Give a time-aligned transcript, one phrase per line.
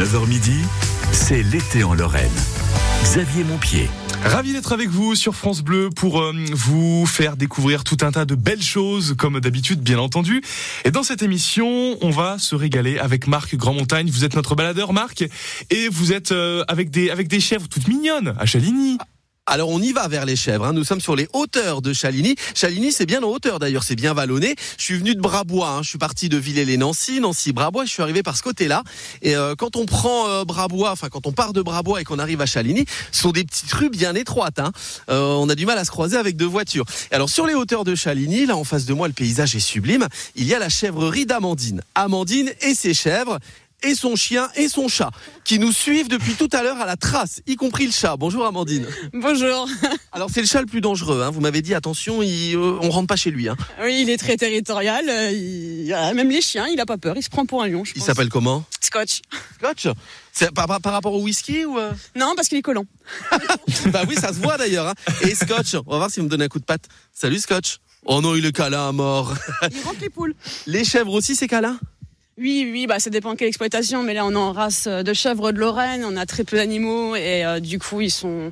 [0.00, 0.62] 9h midi,
[1.12, 2.30] c'est l'été en Lorraine.
[3.02, 3.90] Xavier Montpied.
[4.24, 8.24] Ravi d'être avec vous sur France Bleu pour euh, vous faire découvrir tout un tas
[8.24, 10.40] de belles choses, comme d'habitude, bien entendu.
[10.86, 14.08] Et dans cette émission, on va se régaler avec Marc Grandmontagne.
[14.08, 15.22] Vous êtes notre baladeur, Marc,
[15.68, 18.96] et vous êtes euh, avec des avec des chèvres toutes mignonnes à Chaligny.
[19.46, 20.64] Alors on y va vers les chèvres.
[20.64, 20.72] Hein.
[20.72, 22.36] Nous sommes sur les hauteurs de Chaligny.
[22.54, 24.54] Chaligny, c'est bien en hauteur d'ailleurs, c'est bien vallonné.
[24.78, 25.68] Je suis venu de Brabois.
[25.68, 25.82] Hein.
[25.82, 27.84] Je suis parti de Villers-les-Nancy, Nancy-Brabois.
[27.84, 28.84] Je suis arrivé par ce côté-là.
[29.22, 32.20] Et euh, quand on prend euh, Brabois, enfin quand on part de Brabois et qu'on
[32.20, 34.60] arrive à Chaligny, ce sont des petites rues bien étroites.
[34.60, 34.70] Hein.
[35.08, 36.84] Euh, on a du mal à se croiser avec deux voitures.
[37.10, 40.06] alors sur les hauteurs de Chaligny, là en face de moi, le paysage est sublime.
[40.36, 41.82] Il y a la chèvrerie d'Amandine.
[41.96, 43.38] Amandine et ses chèvres
[43.82, 45.10] et son chien et son chat
[45.44, 48.16] qui nous suivent depuis tout à l'heure à la trace, y compris le chat.
[48.16, 48.86] Bonjour Amandine.
[49.12, 49.68] Bonjour.
[50.12, 51.22] Alors c'est le chat le plus dangereux.
[51.22, 51.30] Hein.
[51.30, 53.48] Vous m'avez dit attention, il, euh, on rentre pas chez lui.
[53.48, 53.56] Hein.
[53.82, 55.08] Oui, il est très territorial.
[55.08, 57.16] Euh, il, même les chiens, il a pas peur.
[57.16, 57.82] Il se prend pour un lion.
[57.94, 58.64] il s'appelle comment?
[58.80, 59.22] Scotch.
[59.58, 59.88] Scotch?
[60.32, 61.92] C'est par, par, rapport au whisky ou euh?
[62.16, 62.86] Non, parce qu'il est collant.
[63.86, 64.88] bah oui, ça se voit d'ailleurs.
[64.88, 64.94] Hein.
[65.22, 66.86] Et Scotch, on va voir s'il me donne un coup de patte.
[67.12, 67.78] Salut Scotch.
[68.04, 69.34] Oh non, il est câlin à mort.
[69.70, 70.34] Il rentre les poules.
[70.66, 71.78] Les chèvres aussi, c'est câlin?
[72.40, 75.12] Oui, oui, bah ça dépend de quelle exploitation, mais là on est en race de
[75.12, 78.50] chèvres de Lorraine, on a très peu d'animaux et euh, du coup ils sont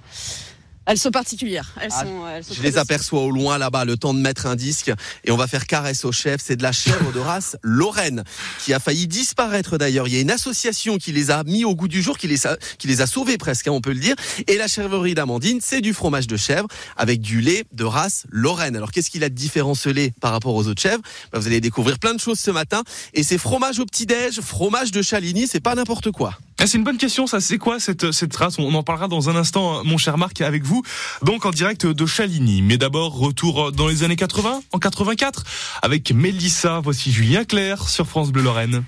[0.89, 1.75] elles sont particulières.
[1.81, 4.47] Elles ah, sont, elles sont je les aperçois au loin là-bas, le temps de mettre
[4.47, 4.91] un disque
[5.23, 6.41] et on va faire caresse au chef.
[6.43, 8.25] C'est de la chèvre de race Lorraine
[8.65, 10.09] qui a failli disparaître d'ailleurs.
[10.09, 12.47] Il y a une association qui les a mis au goût du jour, qui les
[12.47, 14.17] a, qui les a sauvés presque, hein, on peut le dire.
[14.47, 18.75] Et la chèvrerie d'Amandine, c'est du fromage de chèvre avec du lait de race Lorraine.
[18.75, 21.03] Alors qu'est-ce qu'il a de différent ce lait par rapport aux autres chèvres?
[21.33, 22.83] Bah, Vous allez découvrir plein de choses ce matin.
[23.13, 26.39] Et c'est fromage au petit-déj, fromage de Chaligny, c'est pas n'importe quoi.
[26.61, 27.41] Ah, c'est une bonne question, ça.
[27.41, 28.59] C'est quoi cette, cette race?
[28.59, 30.83] On en parlera dans un instant, mon cher Marc, avec vous.
[31.23, 32.63] Donc en direct de Chaligny.
[32.63, 35.45] Mais d'abord, retour dans les années 80, en 84,
[35.83, 36.81] avec Mélissa.
[36.83, 38.83] Voici Julien Clerc sur France Bleu Lorraine.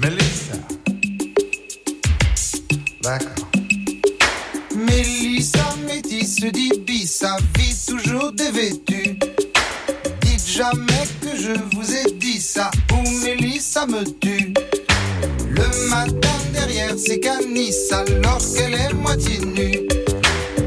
[0.00, 0.54] Mélissa.
[3.02, 3.46] D'accord.
[4.74, 9.16] Mélissa, métisse, dit bis, sa vie toujours dévêtue.
[10.22, 14.52] Dites jamais que je vous ai dit ça, ou Mélissa me tue.
[15.56, 19.88] Le matin derrière ses canisses alors qu'elle est moitié nue.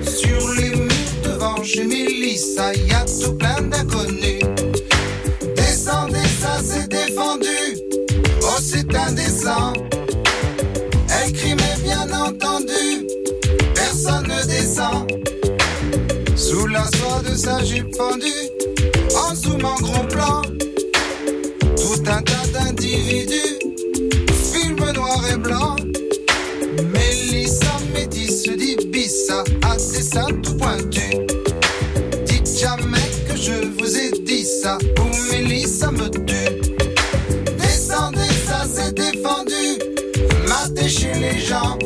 [0.03, 4.41] Sur les murs devant chez Mélissa, y a tout plein d'inconnus.
[5.55, 7.77] Descendez, ça c'est défendu.
[8.41, 9.73] Oh, c'est indécent.
[11.21, 13.05] Elle crie, mais bien entendu,
[13.75, 15.07] personne ne descend.
[16.35, 18.49] Sous la soie de sa jupe fendue,
[19.15, 20.41] en zoomant gros plan,
[21.77, 23.68] tout un tas d'individus
[29.09, 31.15] bissa à ses seins tout pointus.
[32.25, 36.61] Dites jamais que je vous ai dit ça, ou Mélissa me tue.
[37.57, 39.79] Descendez, ça c'est défendu,
[40.47, 41.77] matez chez les gens.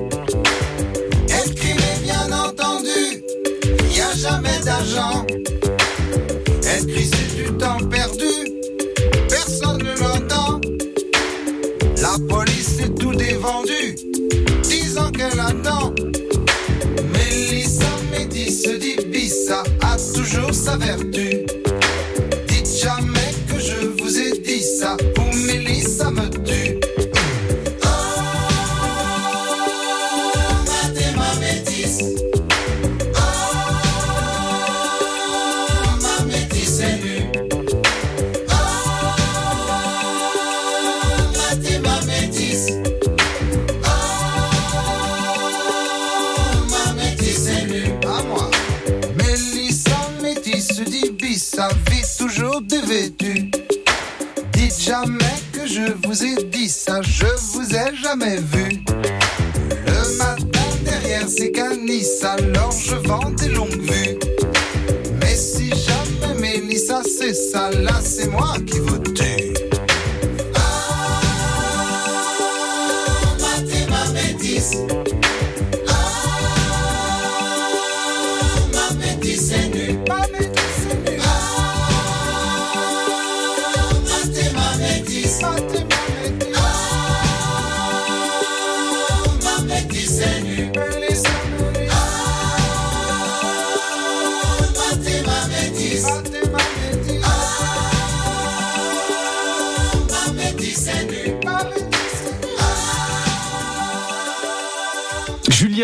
[1.55, 3.23] Crie, bien entendu,
[3.95, 5.25] y a jamais d'argent.
[6.67, 8.33] Elle crie, c'est du temps perdu,
[9.29, 10.59] personne ne l'entend.
[12.01, 13.95] La police est tout dévendu,
[14.63, 15.93] disant qu'elle attend.
[18.33, 19.51] Mélissa Métis dit
[19.81, 21.32] a toujours sa vertu.
[58.13, 58.83] Jamais vu.
[59.87, 64.17] Le matin derrière ces canisses, alors je vends des longues vues.
[65.19, 68.99] Mais si jamais Mélissa c'est ça, là c'est moi qui vous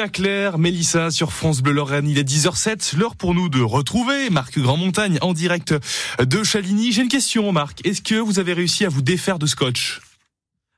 [0.05, 0.09] tue.
[0.11, 2.07] Claire, Mélissa sur France Bleu Lorraine.
[2.07, 5.73] Il est 10h07, l'heure pour nous de retrouver Marc Grandmontagne en direct
[6.19, 6.91] de Chaligny.
[6.91, 7.85] J'ai une question, Marc.
[7.85, 9.99] Est-ce que vous avez réussi à vous défaire de scotch?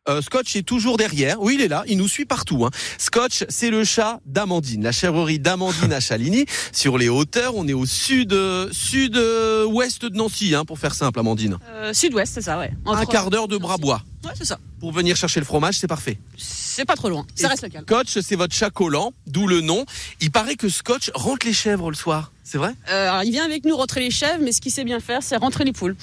[0.10, 1.40] Euh, Scotch est toujours derrière.
[1.40, 1.84] Oui, il est là.
[1.88, 2.66] Il nous suit partout.
[2.66, 2.72] Hein.
[2.98, 7.56] Scotch, c'est le chat d'Amandine, la chèvrerie d'Amandine à Chaligny, sur les hauteurs.
[7.56, 11.60] On est au sud, euh, euh, de Nancy, hein, pour faire simple, Amandine.
[11.70, 12.72] Euh, Sud-ouest, c'est ça, ouais.
[12.88, 14.02] Un quart d'heure de Brabois.
[14.24, 14.58] Ouais, c'est ça.
[14.80, 16.18] Pour venir chercher le fromage, c'est parfait.
[16.36, 17.28] C'est pas trop loin.
[17.36, 17.84] Ça Et reste local.
[17.84, 19.86] Scotch, c'est votre chat collant, d'où le nom.
[20.20, 22.32] Il paraît que Scotch rentre les chèvres le soir.
[22.44, 22.74] C'est vrai?
[22.90, 25.22] Euh, alors, il vient avec nous rentrer les chèvres, mais ce qu'il sait bien faire,
[25.22, 25.96] c'est rentrer les poules.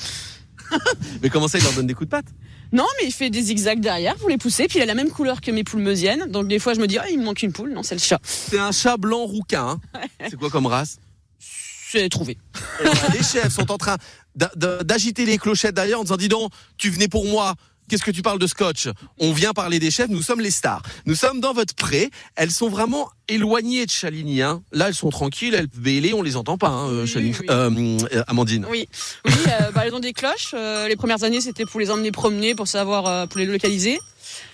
[1.22, 2.26] Mais comment ça, il leur donne des coups de patte?
[2.72, 5.10] Non, mais il fait des zigzags derrière pour les pousser, puis il a la même
[5.10, 6.30] couleur que mes poules meusiennes.
[6.30, 7.72] Donc des fois, je me dis, ah, il me manque une poule.
[7.72, 8.20] Non, c'est le chat.
[8.22, 9.80] C'est un chat blanc rouquin.
[9.94, 10.00] hein.
[10.30, 10.98] C'est quoi comme race?
[11.38, 12.36] C'est trouvé.
[12.80, 13.96] Et voilà, Les chefs sont en train
[14.34, 17.54] d'a- d'a- d'agiter les clochettes derrière en disant dis donc, tu venais pour moi.
[17.88, 18.88] Qu'est-ce que tu parles de scotch?
[19.18, 20.82] On vient parler des chefs, nous sommes les stars.
[21.06, 22.10] Nous sommes dans votre pré.
[22.36, 24.42] Elles sont vraiment éloignées de Chaligny.
[24.42, 24.62] hein.
[24.72, 27.34] Là, elles sont tranquilles, elles bêlent, on les entend pas, hein, euh, Oui.
[27.48, 28.66] Euh, euh, Amandine.
[28.70, 28.88] Oui,
[29.26, 30.50] oui euh, bah, elles ont des cloches.
[30.54, 33.98] Euh, les premières années, c'était pour les emmener promener, pour savoir, pour les localiser.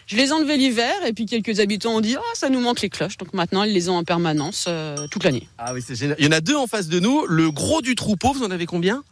[0.06, 2.82] Je les ai enlevées l'hiver, et puis quelques habitants ont dit, ah, ça nous manque
[2.82, 3.16] les cloches.
[3.16, 5.48] Donc maintenant, ils les ont en permanence euh, toute l'année.
[5.58, 6.16] Ah oui, c'est génial.
[6.18, 7.26] Il y en a deux en face de nous.
[7.26, 9.02] Le gros du troupeau, vous en avez combien?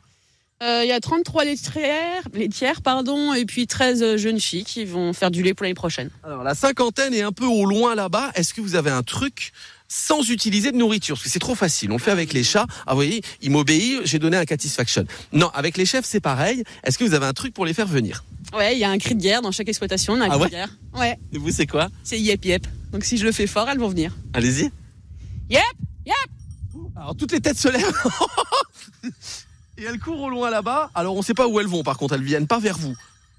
[0.65, 5.31] Il y a 33 laitières, laitières pardon, et puis 13 jeunes filles qui vont faire
[5.33, 6.11] du lait pour l'année prochaine.
[6.23, 8.31] Alors la cinquantaine est un peu au loin là-bas.
[8.37, 9.53] Est-ce que vous avez un truc
[9.89, 11.17] sans utiliser de nourriture?
[11.17, 11.91] Parce que c'est trop facile.
[11.91, 12.67] On le fait avec les chats.
[12.87, 15.05] Ah vous voyez, ils m'obéissent, j'ai donné un satisfaction.
[15.33, 16.63] Non, avec les chefs c'est pareil.
[16.85, 18.23] Est-ce que vous avez un truc pour les faire venir?
[18.55, 20.13] Ouais, il y a un cri de guerre dans chaque exploitation.
[20.13, 20.47] On a un Ah cri ouais?
[20.47, 20.69] de guerre.
[20.95, 21.89] Ouais, Et vous c'est quoi?
[22.05, 22.67] C'est yep yep.
[22.93, 24.15] Donc si je le fais fort, elles vont venir.
[24.33, 24.71] Allez-y.
[25.51, 25.61] Yep,
[26.97, 27.93] Alors toutes les têtes se lèvent.
[29.83, 30.93] Et elles courent au loin là-bas.
[30.95, 32.95] Alors on sait pas où elles vont par contre, elles viennent pas vers vous.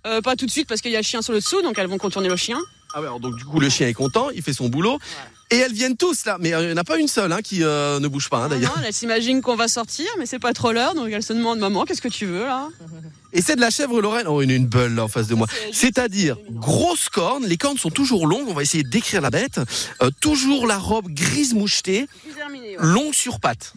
[0.06, 1.78] Euh, pas tout de suite parce qu'il y a le chien sur le dessous, donc
[1.78, 2.60] elles vont contourner le chien.
[2.94, 5.00] Ah ouais, alors donc du coup le chien est content, il fait son boulot.
[5.52, 7.42] Et elles viennent tous là, mais euh, il n'y en a pas une seule hein,
[7.42, 8.76] qui euh, ne bouge pas hein, Non, d'ailleurs.
[8.76, 11.60] non, elles s'imaginent qu'on va sortir, mais c'est pas trop l'heure, donc elles se demandent
[11.60, 12.68] maman, qu'est-ce que tu veux là?
[13.32, 14.28] Et c'est de la chèvre Lorraine.
[14.28, 15.48] Oh, a une belle là en face de moi.
[15.72, 19.60] C'est-à-dire grosse corne, les cornes sont toujours longues, on va essayer de décrire la bête.
[20.02, 22.08] Euh, toujours la robe grise mouchetée,
[22.80, 23.74] longue sur pattes.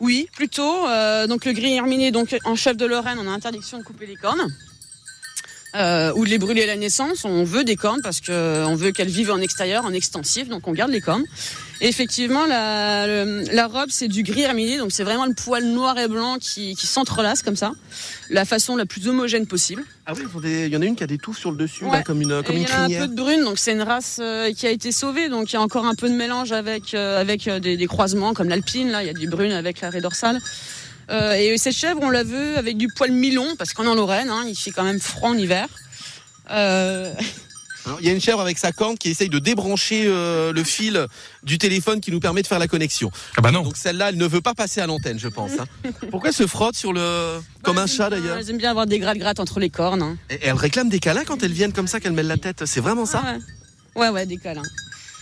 [0.00, 0.86] Oui, plutôt.
[0.88, 4.06] euh, donc le gris herminé, donc en chef de Lorraine, on a interdiction de couper
[4.06, 4.46] les cornes.
[5.78, 7.24] Euh, ou de les brûler à la naissance.
[7.26, 10.66] On veut des cornes parce que on veut qu'elles vivent en extérieur, en extensif, donc
[10.68, 11.24] on garde les cornes.
[11.82, 15.64] Et effectivement, la, le- la robe c'est du gris herminé, donc c'est vraiment le poil
[15.66, 17.72] noir et blanc qui, qui s'entrelace comme ça,
[18.30, 19.82] la façon la plus homogène possible.
[20.06, 21.98] Ah oui, il y en a une qui a des touffes sur le dessus, Ouais.
[21.98, 23.58] là, comme une, comme Et une il y en a un peu de brune, donc
[23.58, 26.08] c'est une race euh, qui a été sauvée, donc il y a encore un peu
[26.08, 29.12] de mélange avec euh, avec euh, des, des croisements comme l'alpine, là il y a
[29.12, 30.40] du brune avec la raie dorsale.
[31.10, 33.94] Euh, et cette chèvre, on la veut avec du poil mi-long parce qu'on est en
[33.94, 35.68] Lorraine, hein, il fait quand même froid en hiver.
[36.50, 37.12] Euh,
[37.84, 40.64] Alors, il y a une chèvre avec sa corne qui essaye de débrancher euh, le
[40.64, 41.06] fil
[41.44, 43.10] du téléphone qui nous permet de faire la connexion.
[43.36, 43.62] Ah bah non.
[43.62, 45.52] Donc celle-là, elle ne veut pas passer à l'antenne, je pense.
[45.60, 45.66] hein.
[46.10, 47.38] Pourquoi elle se frotte sur le...
[47.62, 50.02] comme bah, un elles chat d'ailleurs Elles aiment bien avoir des gratte-gratte entre les cornes.
[50.02, 50.16] hein.
[50.30, 52.64] Et elle réclame des câlins quand elles viennent comme ça, qu'elles mêlent la tête.
[52.66, 53.32] C'est vraiment ça, Ah
[53.94, 54.02] ouais.
[54.02, 54.62] ouais, ouais, des câlins.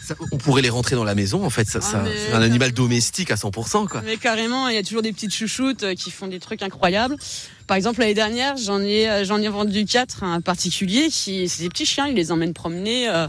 [0.06, 1.66] Ça- On pourrait les rentrer dans la maison, en fait.
[1.68, 4.02] Ça, Ah, ça- c'est un animal domestique à 100%, quoi.
[4.02, 7.16] Mais carrément, il y a toujours des petites chouchoutes euh, qui font des trucs incroyables.
[7.66, 11.48] Par exemple, l'année dernière, j'en ai, euh, j'en ai vendu quatre à un particulier qui,
[11.48, 13.26] c'est des petits chiens, il les emmène promener euh,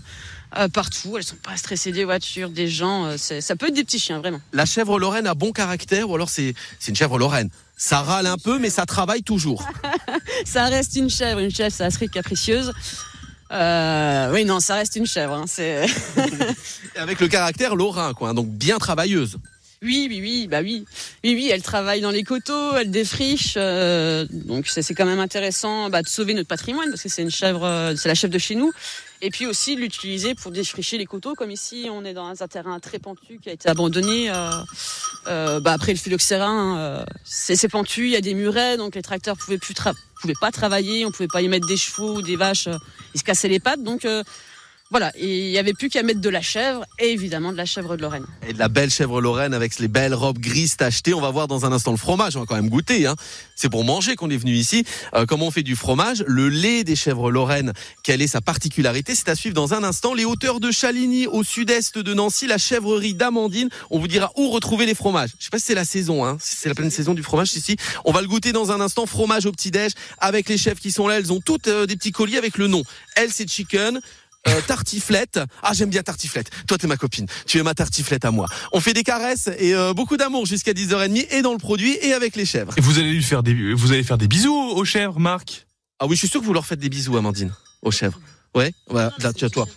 [0.57, 1.16] euh, partout.
[1.18, 3.06] Elles sont pas stressées des voitures, des gens.
[3.06, 4.42] euh, ça peut être des petits chiens, vraiment.
[4.54, 8.25] La chèvre Lorraine a bon caractère ou alors c'est c'est une chèvre Lorraine Ça râle
[8.28, 9.66] un peu, mais ça travaille toujours.
[10.45, 11.39] Ça reste une chèvre.
[11.39, 12.71] Une chèvre, ça serait capricieuse.
[13.51, 15.33] Euh, oui, non, ça reste une chèvre.
[15.33, 15.86] hein, c'est...
[16.97, 18.30] Avec le caractère lorrain, quoi.
[18.30, 19.37] hein, donc bien travailleuse.
[19.82, 20.86] Oui, oui, oui, bah oui.
[21.24, 23.54] Oui, oui, elle travaille dans les coteaux, elle défriche.
[23.58, 27.30] euh, donc c'est quand même intéressant bah, de sauver notre patrimoine parce que c'est une
[27.32, 28.72] chèvre, euh, c'est la chèvre de chez nous.
[29.22, 32.48] Et puis aussi de l'utiliser pour défricher les coteaux, comme ici on est dans un
[32.48, 34.30] terrain très pentu qui a été abandonné.
[35.28, 39.02] euh, bah, après le phylloxéra, euh, c'est pentu, il y a des murets, donc les
[39.02, 39.74] tracteurs pouvaient plus
[40.22, 42.70] pouvaient pas travailler, on pouvait pas y mettre des chevaux ou des vaches,
[43.14, 43.84] ils se cassaient les pattes.
[43.84, 44.08] Donc
[44.92, 47.97] voilà, il y avait plus qu'à mettre de la chèvre et évidemment de la chèvre
[47.97, 48.25] de Lorraine.
[48.47, 51.15] Et de la belle chèvre Lorraine avec les belles robes grises tachetées.
[51.15, 52.35] On va voir dans un instant le fromage.
[52.35, 53.07] On va quand même goûter.
[53.07, 53.15] Hein.
[53.56, 54.85] C'est pour manger qu'on est venu ici.
[55.15, 56.23] Euh, comment on fait du fromage?
[56.27, 57.73] Le lait des chèvres Lorraine,
[58.04, 59.15] quelle est sa particularité?
[59.15, 60.13] C'est à suivre dans un instant.
[60.13, 63.69] Les hauteurs de Chaligny, au sud-est de Nancy, la chèvrerie d'Amandine.
[63.89, 65.31] On vous dira où retrouver les fromages.
[65.39, 66.23] Je sais pas si c'est la saison.
[66.23, 66.37] Hein.
[66.39, 67.75] Si c'est la pleine saison du fromage ici.
[68.06, 69.07] On va le goûter dans un instant.
[69.07, 71.18] Fromage au petit-déj avec les chefs qui sont là.
[71.18, 72.83] Elles ont toutes euh, des petits colis avec le nom.
[73.15, 73.99] Elle, c'est chicken.
[74.47, 75.40] Euh, tartiflette.
[75.64, 76.49] Ah, j'aime bien tartiflette.
[76.68, 77.25] Toi, t'es ma copine.
[77.45, 78.47] Tu es ma tartiflette à moi.
[78.71, 82.14] On fait des caresses et euh, beaucoup d'amour jusqu'à 10h30 et dans le produit et
[82.14, 82.73] avec les chèvres.
[82.78, 85.66] Et vous allez lui faire des, vous allez faire des bisous aux chèvres, Marc?
[85.99, 88.19] Ah oui, je suis sûr que vous leur faites des bisous, Amandine, aux chèvres.
[88.56, 89.68] Ouais, voilà, là, tu as toi.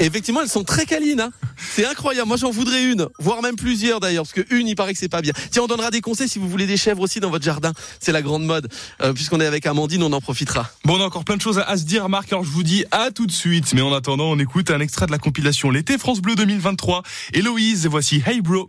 [0.00, 1.20] Effectivement, elles sont très câlines.
[1.20, 1.30] Hein.
[1.56, 2.26] C'est incroyable.
[2.26, 5.08] Moi, j'en voudrais une, voire même plusieurs d'ailleurs, parce que une, il paraît que c'est
[5.08, 5.32] pas bien.
[5.52, 7.72] Tiens, on donnera des conseils si vous voulez des chèvres aussi dans votre jardin.
[8.00, 8.68] C'est la grande mode.
[9.02, 10.68] Euh, Puisqu'on est avec Amandine, on en profitera.
[10.84, 12.32] Bon, on a encore plein de choses à, à se dire, Marc.
[12.32, 13.72] Alors je vous dis à tout de suite.
[13.72, 17.04] Mais en attendant, on écoute un extrait de la compilation L'été France Bleu 2023.
[17.34, 18.68] Héloïse, et voici Hey Bro.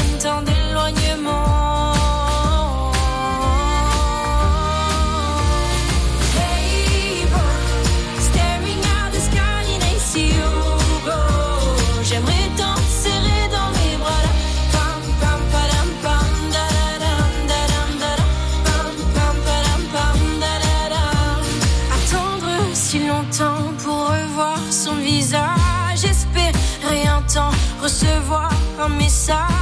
[28.81, 29.60] from me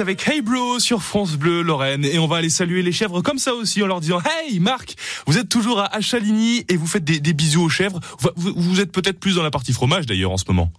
[0.00, 3.38] avec Hey Bro sur France Bleu Lorraine et on va aller saluer les chèvres comme
[3.38, 4.94] ça aussi en leur disant Hey Marc,
[5.26, 8.00] vous êtes toujours à Chaligny et vous faites des, bisous aux chèvres.
[8.36, 10.72] Vous êtes peut-être plus dans la partie fromage d'ailleurs en ce moment.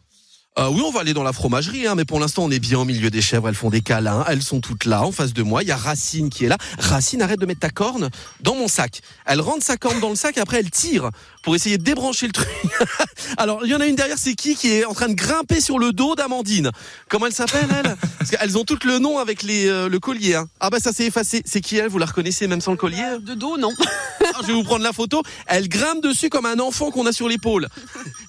[0.59, 2.77] Euh, oui, on va aller dans la fromagerie, hein, mais pour l'instant, on est bien
[2.77, 3.47] au milieu des chèvres.
[3.47, 5.63] Elles font des câlins, elles sont toutes là, en face de moi.
[5.63, 6.57] Il y a Racine qui est là.
[6.77, 8.09] Racine, arrête de mettre ta corne
[8.41, 9.01] dans mon sac.
[9.25, 11.09] Elle rentre sa corne dans le sac, après elle tire
[11.41, 12.49] pour essayer de débrancher le truc.
[13.37, 15.61] Alors, il y en a une derrière, c'est qui qui est en train de grimper
[15.61, 16.69] sur le dos d'Amandine
[17.07, 17.95] Comment elle s'appelle, elle?
[18.19, 20.35] Parce qu'elles ont toutes le nom avec les, euh, le collier.
[20.35, 20.49] hein.
[20.59, 21.41] Ah bah ça s'est effacé.
[21.45, 21.87] C'est qui elle?
[21.87, 23.05] Vous la reconnaissez même sans le collier?
[23.21, 23.71] De dos, non.
[24.23, 25.23] Ah, Je vais vous prendre la photo.
[25.47, 27.67] Elle grimpe dessus comme un enfant qu'on a sur l'épaule.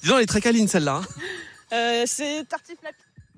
[0.03, 1.03] Disons, elle est très câline celle-là.
[1.03, 1.07] hein.
[1.73, 2.95] Euh, c'est tartiflette.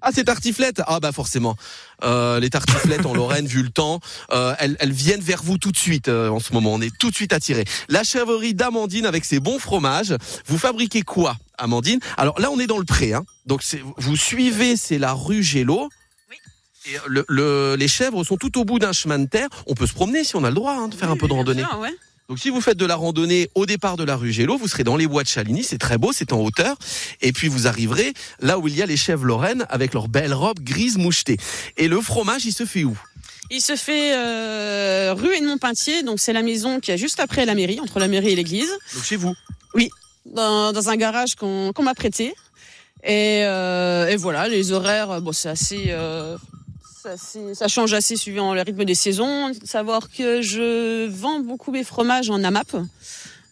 [0.07, 1.57] Ah, c'est tartiflette Ah bah forcément.
[2.03, 4.01] Euh, les tartiflettes en Lorraine, vu le temps,
[4.33, 6.75] euh, elles, elles viennent vers vous tout de suite euh, en ce moment.
[6.75, 7.65] On est tout de suite attirés.
[7.89, 10.15] La chèvrerie d'Amandine avec ses bons fromages.
[10.47, 12.01] Vous fabriquez quoi, Amandine?
[12.19, 13.15] Alors là, on est dans le pré.
[13.15, 13.25] Hein.
[13.47, 13.63] Donc
[13.97, 15.89] vous suivez, c'est la rue Gélo.
[16.31, 16.37] Oui.
[16.93, 19.49] Et le, le- les chèvres sont tout au bout d'un chemin de terre.
[19.67, 21.33] On peut se promener si on a le droit hein, de faire un peu de
[21.33, 21.63] randonnée.
[21.63, 21.95] sûr, ouais.
[22.29, 24.83] Donc si vous faites de la randonnée au départ de la rue Gélo, vous serez
[24.83, 26.77] dans les bois de Chaligny, c'est très beau, c'est en hauteur,
[27.21, 30.33] et puis vous arriverez là où il y a les chèvres lorraines avec leurs belles
[30.33, 31.37] robes grises mouchetées.
[31.77, 32.97] Et le fromage, il se fait où?
[33.51, 37.55] Il se fait euh, rue Edmond-Pintier, donc c'est la maison qui est juste après la
[37.55, 39.35] mairie, entre la mairie et l'église, Donc chez vous?
[40.25, 42.35] dans, dans un garage qu'on qu'on m'a prêté.
[43.03, 46.39] Et, euh, et voilà, les horaires, bon, c'est assez, euh,
[47.55, 49.53] ça change assez suivant le rythme des saisons.
[49.65, 52.77] Savoir que je vends beaucoup mes fromages en AMAP,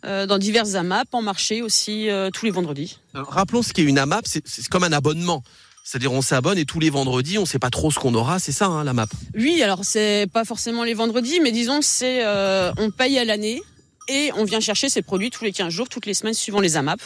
[0.04, 2.98] euh, dans diverses AMAP, en marché aussi, euh, tous les vendredis.
[3.14, 5.42] Alors, rappelons ce qu'est une AMAP, c'est- comme un abonnement.
[5.84, 8.52] C'est-à-dire on s'abonne et tous les vendredis, on sait pas trop ce qu'on aura, c'est
[8.52, 9.06] ça hein, la map.
[9.34, 13.60] Oui, alors c'est pas forcément les vendredis, mais disons c'est euh, on paye à l'année
[14.08, 16.76] et on vient chercher ces produits tous les 15 jours, toutes les semaines suivant les
[16.76, 17.00] AMAP.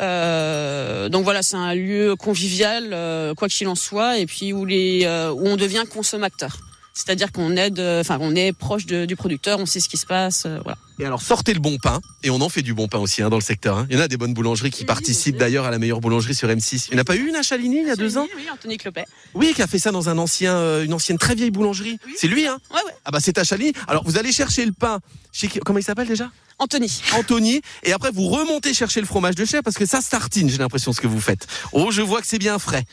[0.00, 4.64] Euh, donc voilà, c'est un lieu convivial, euh, quoi qu'il en soit, et puis où
[4.64, 6.58] les euh, où on devient consommateur.
[6.96, 10.06] C'est-à-dire qu'on aide, enfin, on est proche de- du producteur, on sait ce qui se
[10.06, 10.78] passe, euh, voilà.
[11.00, 13.30] Et alors sortez le bon pain, et on en fait du bon pain aussi hein,
[13.30, 13.76] dans le secteur.
[13.78, 13.86] hein.
[13.90, 16.36] Il y en a des bonnes boulangeries qui Oui, participent d'ailleurs à la meilleure boulangerie
[16.36, 16.86] sur M6.
[16.90, 18.26] Il n'y en a pas eu une à Chaligny il y a deux ans?
[18.36, 19.04] Oui, oui, Anthony Clopet.
[19.34, 21.98] Oui, qui a fait ça dans un ancien, euh, une ancienne très vieille boulangerie.
[22.06, 22.58] Oui, c'est lui, hein?
[22.70, 22.92] Ouais, ouais.
[23.04, 23.72] Ah bah c'est à Chaligny.
[23.88, 25.00] Alors vous allez chercher le pain
[25.32, 26.30] chez qui- comment il s'appelle déjà?
[26.58, 27.00] Anthony.
[27.14, 30.48] Anthony, et après vous remontez chercher le fromage de chèvre parce que ça se tartine,
[30.48, 31.46] j'ai l'impression ce que vous faites.
[31.72, 32.84] Oh, je vois que c'est bien frais.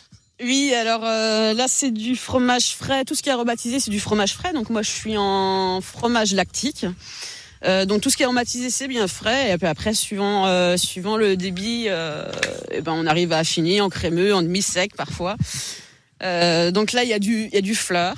[0.43, 3.05] Oui, alors euh, là c'est du fromage frais.
[3.05, 4.53] Tout ce qui est rebaptisé c'est du fromage frais.
[4.53, 6.85] Donc moi je suis en fromage lactique.
[7.63, 9.51] Euh, donc tout ce qui est aromatisé c'est bien frais.
[9.51, 12.31] Et puis après suivant euh, suivant le débit, euh,
[12.71, 15.35] eh ben on arrive à affiner en crémeux, en demi sec parfois.
[16.23, 18.15] Euh, donc là il y a du il y a du fleur,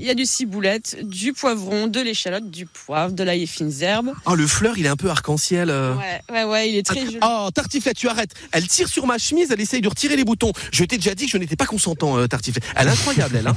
[0.00, 3.82] il y a du ciboulette, du poivron, de l'échalote, du poivre, de l'ail et fines
[3.82, 4.12] herbes.
[4.24, 5.68] Oh, le fleur, il est un peu arc-en-ciel.
[5.68, 5.94] euh.
[5.94, 7.18] Ouais ouais ouais, il est très joli.
[7.22, 8.32] Oh, Tartiflette, tu arrêtes.
[8.52, 10.52] Elle tire sur ma chemise, elle essaye de retirer les boutons.
[10.72, 12.64] Je t'ai déjà dit que je n'étais pas consentant, euh, Tartiflette.
[12.76, 13.46] Elle est incroyable, elle.
[13.48, 13.56] Hein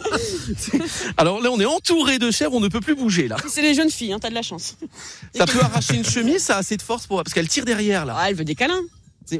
[1.16, 3.36] Alors là, on est entouré de chèvres, on ne peut plus bouger là.
[3.48, 4.76] C'est les jeunes filles, hein, t'as de la chance.
[5.34, 8.04] Ça peut arracher une chemise, ça a assez de force pour parce qu'elle tire derrière
[8.06, 8.16] là.
[8.18, 8.82] Ah, elle veut des câlins.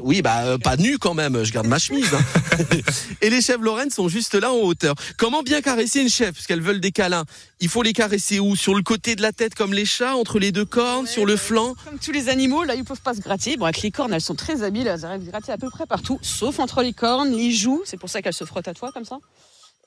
[0.01, 1.43] Oui, bah euh, pas nu quand même.
[1.43, 2.07] Je garde ma chemise.
[2.13, 2.63] hein.
[3.21, 4.95] Et les chèvres Lorraine sont juste là en hauteur.
[5.17, 7.25] Comment bien caresser une chèvre puisqu'elles veulent des câlins?
[7.59, 8.55] Il faut les caresser où?
[8.55, 11.25] Sur le côté de la tête comme les chats, entre les deux cornes, Ouais, sur
[11.25, 11.75] le flanc?
[11.85, 13.57] Comme tous les animaux, là, ils peuvent pas se gratter.
[13.57, 15.85] Bon, avec les cornes, elles sont très habiles, elles arrivent à gratter à peu près
[15.85, 17.81] partout, sauf entre les cornes, les joues.
[17.85, 19.17] C'est pour ça qu'elles se frottent à toi comme ça.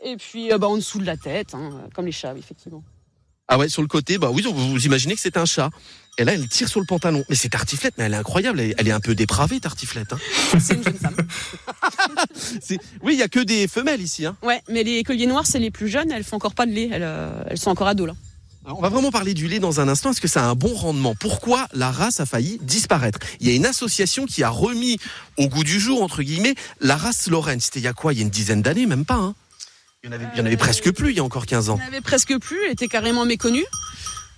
[0.04, 2.82] Et puis, euh, bah, en dessous de la tête, hein, comme les chats, effectivement.
[3.48, 5.68] Ah ouais, sur le côté, bah oui, vous imaginez que c'est un chat.
[6.16, 7.24] Et là, elle tire sur le pantalon.
[7.28, 8.60] Mais c'est Tartiflette, mais elle est incroyable.
[8.60, 10.12] Elle est, elle est un peu dépravée, Tartiflette.
[10.12, 10.18] hein.
[10.60, 11.16] C'est une jeune femme.
[13.02, 14.24] Oui, il y a que des femelles ici.
[14.26, 14.36] Hein.
[14.42, 16.10] Ouais, mais les colliers noirs, c'est les plus jeunes.
[16.10, 16.88] Elles font encore pas de lait.
[16.92, 18.14] Elles, euh, elles sont encore ados là.
[18.64, 20.10] Alors, on va vraiment parler du lait dans un instant.
[20.12, 21.14] Est-ce que ça a un bon rendement?
[21.14, 23.18] Pourquoi la race a failli disparaître?
[23.40, 24.98] Il y a une association qui a remis
[25.36, 27.60] au goût du jour, entre guillemets, la race Lorraine.
[27.60, 28.12] C'était il y a quoi?
[28.14, 29.16] Il y a une dizaine d'années, même pas.
[29.16, 29.34] Hein
[30.02, 31.44] il y en avait, il y en avait Euh, presque plus il y a encore
[31.46, 31.78] 15 ans.
[31.82, 32.58] Elle avait presque plus.
[32.66, 33.64] Elle était carrément méconnue.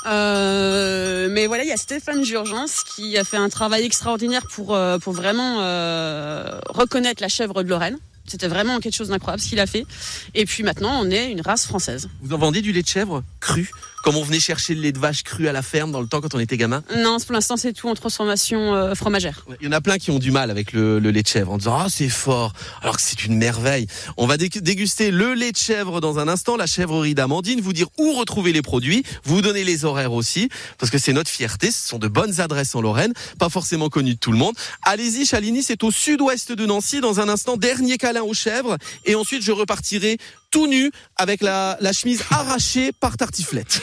[0.07, 4.75] Euh, mais voilà, il y a Stéphane Jurgens qui a fait un travail extraordinaire pour,
[4.75, 7.99] euh, pour vraiment euh, reconnaître la chèvre de Lorraine.
[8.29, 9.87] C'était vraiment quelque chose d'incroyable ce qu'il a fait.
[10.35, 12.09] Et puis maintenant, on est une race française.
[12.23, 13.71] Vous en vendez du lait de chèvre cru
[14.03, 16.21] Comme on venait chercher le lait de vache cru à la ferme dans le temps
[16.21, 16.83] quand on était gamin?
[16.97, 19.45] Non, pour l'instant, c'est tout en transformation euh, fromagère.
[19.61, 21.53] Il y en a plein qui ont du mal avec le, le lait de chèvre
[21.53, 22.53] en disant ah c'est fort
[22.83, 23.87] alors que c'est une merveille.
[24.17, 27.73] On va dé- déguster le lait de chèvre dans un instant, la chèvrerie d'Amandine, vous
[27.73, 31.71] dire où retrouver les produits, vous donner les horaires aussi parce que c'est notre fierté,
[31.71, 34.55] ce sont de bonnes adresses en Lorraine, pas forcément connues de tout le monde.
[34.83, 39.15] Allez-y, Chaligny, c'est au sud-ouest de Nancy dans un instant dernier câlin aux chèvres et
[39.15, 40.19] ensuite je repartirai
[40.51, 43.83] tout nu avec la, la chemise arrachée par Tartiflette.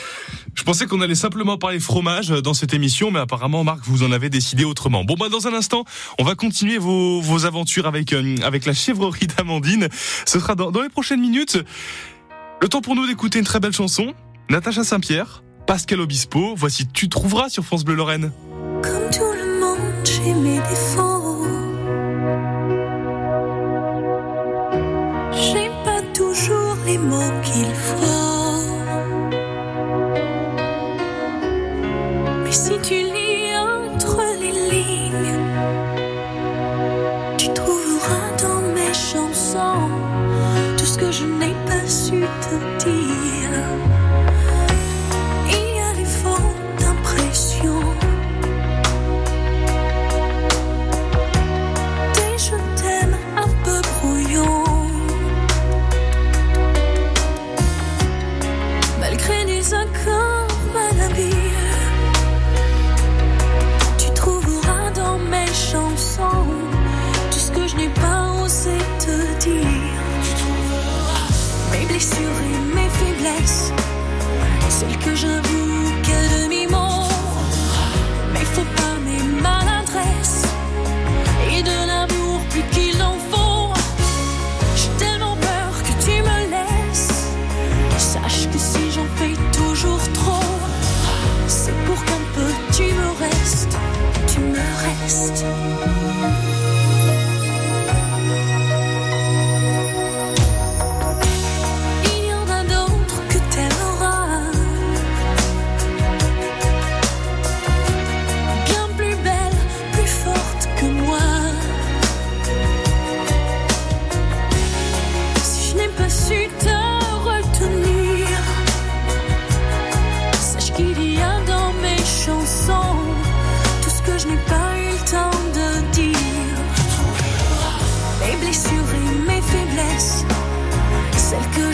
[0.56, 4.12] Je pensais qu'on allait simplement parler fromage dans cette émission, mais apparemment, Marc, vous en
[4.12, 5.04] avez décidé autrement.
[5.04, 5.84] Bon, bah, dans un instant,
[6.20, 9.90] on va continuer vos, vos aventures avec, euh, avec la chèvrerie d'Amandine.
[10.26, 11.58] Ce sera dans, dans les prochaines minutes.
[12.62, 14.14] Le temps pour nous d'écouter une très belle chanson.
[14.50, 16.54] Natacha Saint-Pierre, Pascal Obispo.
[16.56, 18.32] Voici Tu trouveras sur France Bleu Lorraine.
[18.84, 21.03] Comme tout le monde, j'ai mes défauts.
[26.34, 28.23] Toujours les mots qu'il faut.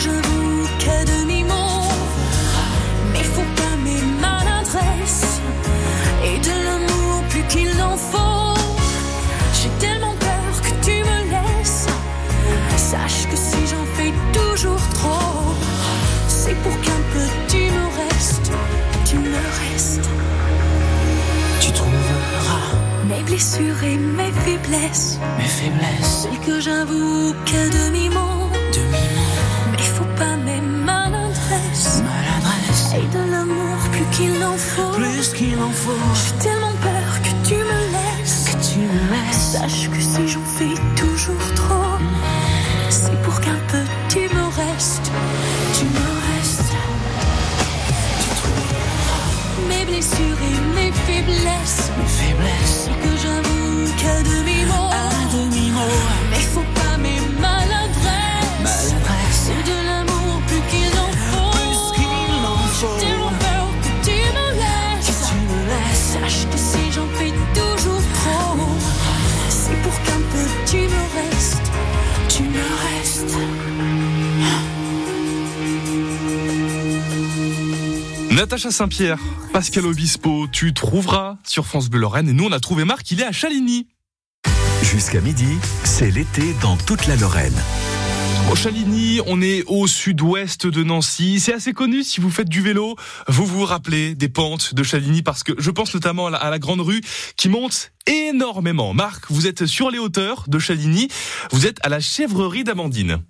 [0.00, 1.88] je vous qu'à demi-mot.
[3.12, 5.40] Mais faut pas mes maladresses
[6.24, 8.54] et de l'amour plus qu'il en faut.
[9.58, 11.86] J'ai tellement peur que tu me laisses.
[12.76, 15.54] Sache que si j'en fais toujours trop,
[16.28, 18.50] c'est pour qu'un peu tu me restes,
[19.04, 20.08] tu me restes.
[21.60, 22.68] Tu trouveras
[23.08, 28.39] mes blessures et mes faiblesses, mes faiblesses, celles que j'avoue qu'à demi-mot.
[34.50, 34.90] En faut.
[34.92, 38.44] Plus qu'il en faut, J'ai tellement peur que tu me laisses.
[38.46, 39.52] que tu me laisses.
[39.52, 41.98] Sache que si j'en fais toujours trop,
[42.88, 45.10] c'est pour qu'un peu tu me restes.
[45.76, 46.72] Tu me restes.
[48.22, 51.90] Tu trouves mes blessures et mes faiblesses.
[51.98, 56.19] Mes faiblesses, Et que j'avoue qu'à demi-mot, à demi-mot, mais
[78.40, 79.18] Natacha Saint-Pierre,
[79.52, 82.26] Pascal Obispo, tu trouveras sur France Bleu Lorraine.
[82.26, 83.86] Et nous, on a trouvé Marc, il est à Chaligny.
[84.82, 87.52] Jusqu'à midi, c'est l'été dans toute la Lorraine.
[88.50, 91.38] Au Chaligny, on est au sud-ouest de Nancy.
[91.38, 92.96] C'est assez connu si vous faites du vélo.
[93.28, 96.48] Vous vous rappelez des pentes de Chaligny parce que je pense notamment à la, à
[96.48, 97.02] la Grande Rue
[97.36, 98.94] qui monte énormément.
[98.94, 101.08] Marc, vous êtes sur les hauteurs de Chaligny.
[101.52, 103.22] Vous êtes à la chèvrerie d'Amandine.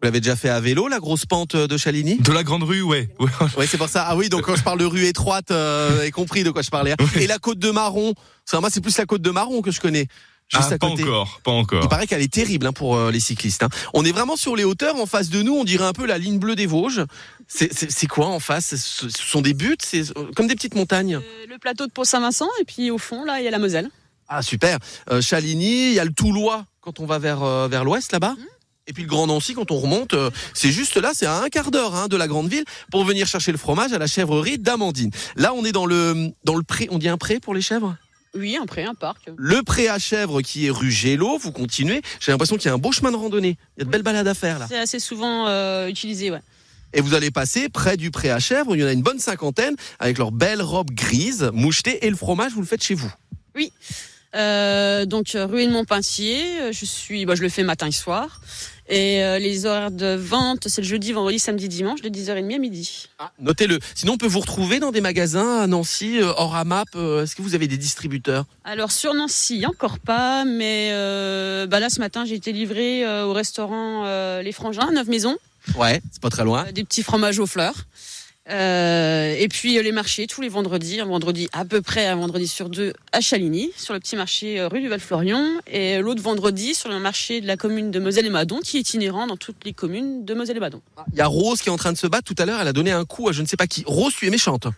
[0.00, 2.18] Vous l'avez déjà fait à vélo, la grosse pente de Chaligny?
[2.18, 3.08] De la Grande Rue, ouais.
[3.18, 3.28] Ouais.
[3.56, 4.04] Oui, c'est pour ça.
[4.08, 6.62] Ah oui, donc quand je parle de rue étroite, euh, vous avez compris de quoi
[6.62, 6.92] je parlais.
[6.92, 7.04] hein.
[7.16, 9.80] Et la côte de Marron, ça, moi c'est plus la côte de Marron que je
[9.80, 10.06] connais.
[10.50, 11.02] Juste Ah, à pas côté.
[11.02, 11.88] encore, pas Il encore.
[11.88, 13.64] paraît qu'elle est terrible hein, pour euh, les cyclistes.
[13.64, 13.68] hein.
[13.92, 14.94] On est vraiment sur les hauteurs.
[14.96, 17.02] En face de nous, on dirait un peu la ligne bleue des Vosges.
[17.48, 18.76] C'est- C'est c'est quoi en face?
[18.76, 21.16] Ce, sont des buttes, c'est euh, comme des petites montagnes.
[21.16, 23.90] Euh, Le plateau de Pont-Saint-Vincent et puis au fond là il y a la Moselle.
[24.28, 24.78] Ah super.
[25.10, 28.34] Euh, Chaligny, il y a le Toulois quand on va vers euh, vers l'ouest là-bas?
[28.88, 31.48] Et puis le Grand Nancy quand on remonte, euh, c'est juste là, c'est à un
[31.50, 34.58] quart d'heure hein, de la grande ville pour venir chercher le fromage à la chèvrerie
[34.58, 35.10] d'Amandine.
[35.36, 36.88] Là, on est dans le dans le pré.
[36.90, 37.96] On dit un pré pour les chèvres?
[38.34, 39.30] Oui, un pré, un parc.
[39.36, 41.38] Le pré à chèvres qui est rue Gélo.
[41.38, 42.02] Vous continuez.
[42.20, 43.58] J'ai l'impression qu'il y a un beau chemin de randonnée.
[43.76, 44.66] Il y a de belles balades à faire là.
[44.68, 46.40] C'est assez souvent euh, utilisé, ouais.
[46.94, 48.74] Et vous allez passer près du pré à chèvres.
[48.74, 52.16] Il y en a une bonne cinquantaine avec leurs belles robes grises, mouchetées et le
[52.16, 52.52] fromage.
[52.52, 53.12] Vous le faites chez vous.
[54.34, 58.40] Euh, donc rue de Montpensier, je suis, bah, je le fais matin et soir.
[58.90, 62.58] Et euh, les horaires de vente, c'est le jeudi, vendredi, samedi, dimanche, de 10h30 à
[62.58, 63.08] midi.
[63.38, 63.78] Notez-le.
[63.94, 66.88] Sinon, on peut vous retrouver dans des magasins à Nancy, euh, hors AMAP.
[66.96, 68.44] euh, Est-ce que vous avez des distributeurs?
[68.64, 73.24] Alors sur Nancy, encore pas, mais euh, bah là ce matin j'ai été livré euh,
[73.26, 74.04] au restaurant
[74.40, 75.36] Les Frangins, Neuf Maisons,
[75.76, 76.64] Ouais, c'est pas très loin.
[76.72, 77.74] des petits fromages aux fleurs.
[78.50, 82.16] Euh, et puis euh, les marchés tous les vendredis, un vendredi à peu près un
[82.16, 86.22] vendredi sur deux à Chaligny, sur le petit marché euh, rue du Val-Florion, et l'autre
[86.22, 89.36] vendredi sur le marché de la commune de Moselle et Madon, qui est itinérant dans
[89.36, 90.80] toutes les communes de Moselle et Madon.
[91.12, 92.60] Il y a Rose qui est en train de se battre tout à l'heure.
[92.60, 93.84] Elle a donné un coup à je ne sais pas qui.
[93.86, 94.66] Rose, tu es méchante.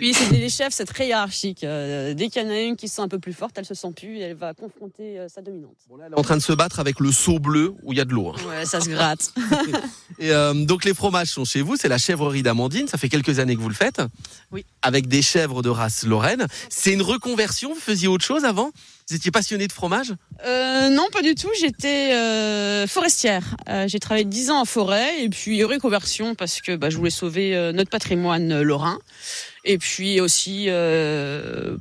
[0.00, 1.64] Oui, c'est des chefs, c'est très hiérarchique.
[1.64, 3.64] Euh, dès qu'il y en a une qui se sent un peu plus forte, elle
[3.64, 5.76] se sent plus, et elle va confronter euh, sa dominante.
[5.88, 7.98] Bon, là, elle est en train de se battre avec le seau bleu où il
[7.98, 8.28] y a de l'eau.
[8.28, 8.34] hein.
[8.48, 9.32] Ouais, ça se gratte.
[10.18, 10.30] Et
[10.66, 13.60] donc les fromages sont chez vous, c'est la chèvrerie d'Amandine, ça fait quelques années que
[13.62, 14.02] vous le faites.
[14.50, 14.66] Oui.
[14.82, 16.46] Avec des chèvres de race lorraine.
[16.68, 18.70] C'est une reconversion, vous faisiez autre chose avant?
[19.08, 20.12] Vous étiez passionné de fromage?
[20.44, 21.48] Euh, non, pas du tout.
[21.58, 23.56] J'étais euh, forestière.
[23.70, 27.08] Euh, j'ai travaillé 10 ans en forêt et puis reconversion parce que bah, je voulais
[27.08, 28.98] sauver notre patrimoine lorrain
[29.64, 30.68] et puis aussi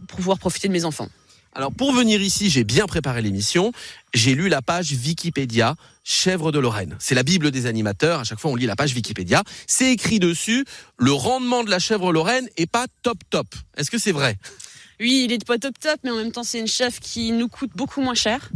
[0.08, 1.10] pour pouvoir profiter de mes enfants.
[1.54, 3.74] Alors pour venir ici, j'ai bien préparé l'émission.
[4.14, 6.96] J'ai lu la page Wikipédia chèvre de Lorraine.
[7.00, 8.22] C'est la bible des animateurs.
[8.22, 9.44] À chaque fois, on lit la page Wikipédia.
[9.68, 10.66] C'est écrit dessus.
[10.98, 13.48] Le rendement de la chèvre lorraine est pas top top.
[13.76, 14.38] Est-ce que c'est vrai?
[15.02, 17.50] Oui, il est pas top top, mais en même temps, c'est une chef qui nous
[17.50, 18.50] coûte beaucoup moins cher.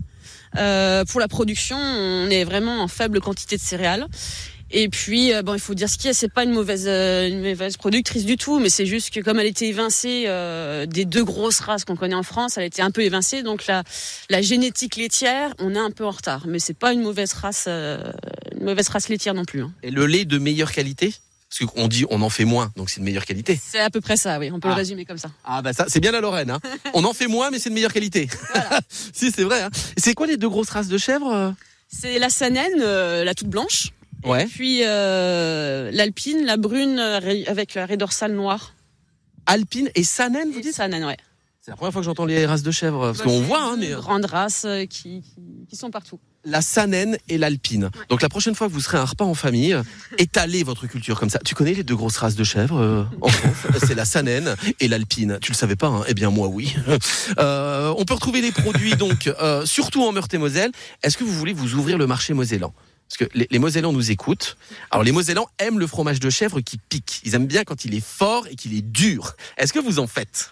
[0.58, 4.08] Euh, pour la production, on est vraiment en faible quantité de céréales.
[4.78, 6.84] Et puis, euh, bon, il faut dire ce qu'il y a, c'est pas une mauvaise,
[6.86, 10.86] euh, une mauvaise productrice du tout, mais c'est juste que comme elle était évincée euh,
[10.86, 13.84] des deux grosses races qu'on connaît en France, elle était un peu évincée, donc la,
[14.30, 16.44] la génétique laitière, on est un peu en retard.
[16.48, 18.04] Mais c'est pas une mauvaise race, euh,
[18.54, 19.62] une mauvaise race laitière non plus.
[19.62, 19.72] hein.
[19.82, 21.14] Et le lait de meilleure qualité?
[21.58, 23.58] Parce qu'on dit on en fait moins, donc c'est de meilleure qualité.
[23.64, 24.50] C'est à peu près ça, oui.
[24.52, 24.72] On peut Ah.
[24.72, 25.30] le résumer comme ça.
[25.46, 26.50] Ah bah ça, c'est bien la Lorraine.
[26.50, 26.60] Hein.
[26.94, 28.28] On en fait moins, mais c'est de meilleure qualité.
[29.14, 29.62] si c'est vrai.
[29.62, 29.70] Hein.
[29.96, 31.54] C'est quoi les deux grosses races de chèvres
[31.88, 33.92] C'est la Sanenne, euh, la toute blanche.
[34.26, 34.44] Ouais.
[34.44, 38.74] Et puis euh, l'Alpine, la brune euh, avec la raie dorsale noire.
[39.46, 41.18] Alpine et Sanen, vous Et dites Sanenne, ouais.
[41.62, 43.76] C'est la première fois que j'entends les races de chèvres, parce Bah, qu'on voit, hein,
[43.80, 46.20] mais euh, grandes races qui, qui, qui sont partout.
[46.44, 47.90] la Sanen et l'Alpine.
[48.10, 49.76] Donc la prochaine fois que vous serez à un repas en famille,
[50.20, 51.40] étalez votre culture comme ça.
[51.44, 53.56] Tu connais les deux grosses races de chèvres euh, en France?
[53.80, 55.40] C'est la Sanen et l'Alpine.
[55.42, 56.04] Tu le savais pas hein?
[56.08, 56.76] Eh bien moi oui.
[57.40, 60.72] Euh, on peut retrouver les produits donc euh, surtout en Meurthe-et-Moselle.
[61.04, 62.74] Est-ce que vous voulez vous ouvrir le marché mosellan?
[63.10, 64.58] Parce que les, les Mosellans nous écoutent.
[64.92, 67.22] Alors les Mosellans aiment le fromage de chèvre qui pique.
[67.24, 69.36] Ils aiment bien quand il est fort et qu'il est dur.
[69.58, 70.52] Est-ce que vous en faites?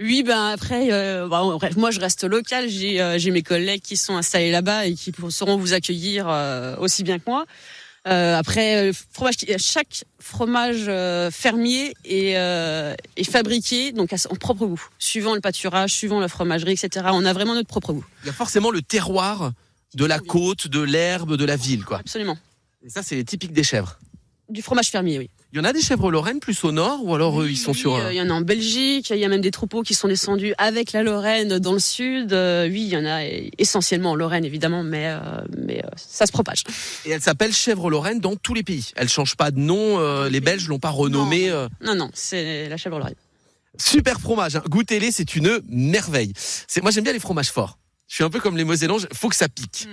[0.00, 2.70] Oui, ben après, euh, bah, bref, moi je reste local.
[2.70, 6.74] J'ai euh, j'ai mes collègues qui sont installés là-bas et qui sauront vous accueillir euh,
[6.78, 7.44] aussi bien que moi.
[8.06, 10.90] Après, fromage, chaque fromage
[11.30, 16.72] fermier est, est fabriqué donc à son propre goût, suivant le pâturage, suivant la fromagerie,
[16.72, 17.08] etc.
[17.12, 18.04] On a vraiment notre propre goût.
[18.24, 19.52] Il y a forcément le terroir
[19.94, 21.98] de la côte, de l'herbe, de la ville, quoi.
[21.98, 22.38] Absolument.
[22.84, 23.98] Et ça, c'est typique des chèvres.
[24.48, 25.30] Du fromage fermier, oui.
[25.52, 27.56] Il y en a des chèvres Lorraine plus au nord ou alors eux, Oui, ils
[27.56, 27.94] sont oui, sur.
[27.96, 29.94] euh, un- Il y en a en Belgique, il y a même des troupeaux qui
[29.94, 32.32] sont descendus avec la Lorraine dans le sud.
[32.32, 35.18] Euh, oui, il y en a euh, essentiellement en Lorraine, évidemment, mais, euh,
[35.58, 36.62] mais euh, ça se propage.
[37.04, 38.90] Et elle s'appelle chèvre Lorraine dans tous les pays.
[38.94, 39.98] Elle change pas de nom.
[39.98, 41.50] euh, les Belges l'ont pas renommée.
[41.50, 41.68] euh.
[41.84, 43.14] Non, non, c'est la chèvre Lorraine.
[43.76, 44.54] Super fromage.
[44.56, 44.62] Hein.
[44.68, 46.32] Goûtez-les, c'est une merveille.
[46.36, 47.76] C'est moi j'aime bien les fromages forts.
[48.10, 49.06] Je suis un peu comme les Mosellanges.
[49.14, 49.86] Faut que ça pique.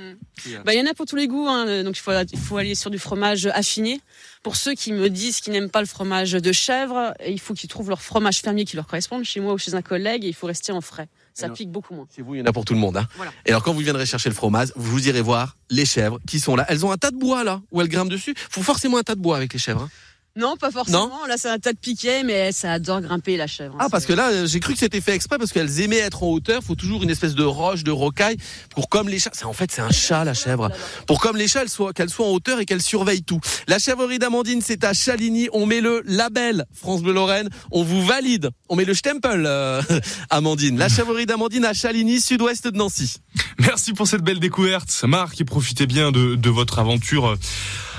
[0.66, 2.58] Bah, il y en a pour tous les goûts, hein, donc il faut, il faut
[2.58, 4.02] aller sur du fromage affiné.
[4.42, 7.70] Pour ceux qui me disent qu'ils n'aiment pas le fromage de chèvre, il faut qu'ils
[7.70, 10.34] trouvent leur fromage fermier qui leur correspond chez moi ou chez un collègue et il
[10.34, 11.08] faut rester en frais.
[11.36, 12.08] Ça Alors- pique beaucoup moins.
[12.16, 12.98] Chez vous, il y en a pour tout le monde.
[12.98, 13.08] Hein.
[13.18, 13.32] Voilà.
[13.46, 16.56] Et alors, quand vous viendrez chercher le fromage, vous irez voir les chèvres qui sont
[16.56, 16.66] là.
[16.70, 18.34] Elles ont un tas de bois là, où elles grimpent dessus.
[18.50, 19.84] Faut forcément un tas de bois avec les chèvres.
[19.84, 19.90] hein.
[20.38, 21.12] Non, pas forcément.
[21.28, 23.74] Là, c'est un tas de piquets, mais ça adore grimper la chèvre.
[23.76, 23.84] hein.
[23.86, 26.28] Ah, parce que là, j'ai cru que c'était fait exprès parce qu'elles aimaient être en
[26.28, 26.64] hauteur.
[26.64, 28.38] Faut toujours une espèce de roche, de rocaille
[28.70, 29.32] pour comme les chats.
[29.34, 30.70] C'est en fait, c'est un chat la chèvre.
[31.08, 33.40] Pour comme les chats, elles soient- qu'elles soient en hauteur et qu'elles surveillent tout.
[33.68, 35.50] La chèvrerie d'Amandine, c'est à Chaligny.
[35.54, 37.50] On met le label France Bleu Lorraine.
[37.72, 38.50] On vous valide.
[38.70, 39.82] On met le stempel, euh,
[40.30, 40.78] Amandine.
[40.78, 43.18] La chèvrerie d'Amandine à Chaligny, sud-ouest de Nancy.
[43.60, 47.36] Merci pour cette belle découverte, Marc, et profitez bien de, de votre aventure euh,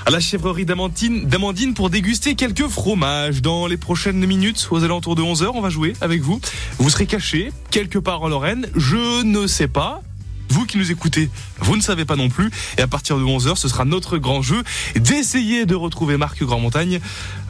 [0.09, 3.43] à la chèvrerie d'Amandine, pour déguster quelques fromages.
[3.43, 6.41] Dans les prochaines minutes, aux alentours de 11h, on va jouer avec vous.
[6.79, 8.65] Vous serez caché quelque part en Lorraine.
[8.75, 10.01] Je ne sais pas.
[10.49, 12.49] Vous qui nous écoutez, vous ne savez pas non plus.
[12.79, 14.63] Et à partir de 11h, ce sera notre grand jeu
[14.95, 16.99] d'essayer de retrouver Marc Grand-Montagne.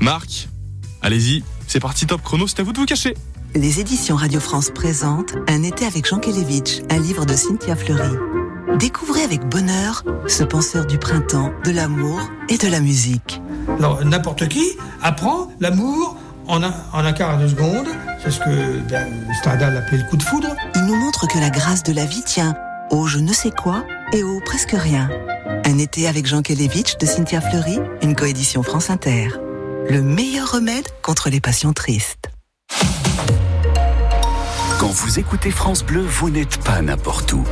[0.01, 0.49] Marc,
[1.01, 3.13] allez-y, c'est parti top chrono, c'est à vous de vous cacher.
[3.55, 8.17] Les éditions Radio France présentent Un été avec Jean Kelevitch, un livre de Cynthia Fleury.
[8.77, 13.41] Découvrez avec bonheur ce penseur du printemps, de l'amour et de la musique.
[13.79, 16.15] Alors, n'importe qui apprend l'amour
[16.47, 17.87] en un, en un quart à deux secondes.
[18.23, 19.07] C'est ce que ben,
[19.39, 20.55] Stendhal appelait le coup de foudre.
[20.75, 22.55] Il nous montre que la grâce de la vie tient
[22.91, 25.09] au je ne sais quoi et au presque rien.
[25.65, 29.29] Un été avec Jean Kelevitch de Cynthia Fleury, une coédition France Inter.
[29.89, 32.29] Le meilleur remède contre les passions tristes.
[34.79, 37.43] Quand vous écoutez France Bleu, vous n'êtes pas n'importe où.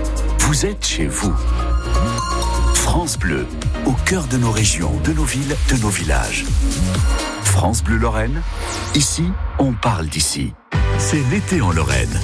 [0.47, 1.35] Vous êtes chez vous.
[2.73, 3.45] France Bleu,
[3.85, 6.45] au cœur de nos régions, de nos villes, de nos villages.
[7.43, 8.41] France Bleu Lorraine,
[8.95, 9.25] ici,
[9.59, 10.53] on parle d'ici.
[10.99, 12.17] C'est l'été en Lorraine.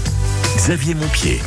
[0.55, 1.41] Xavier Montpied.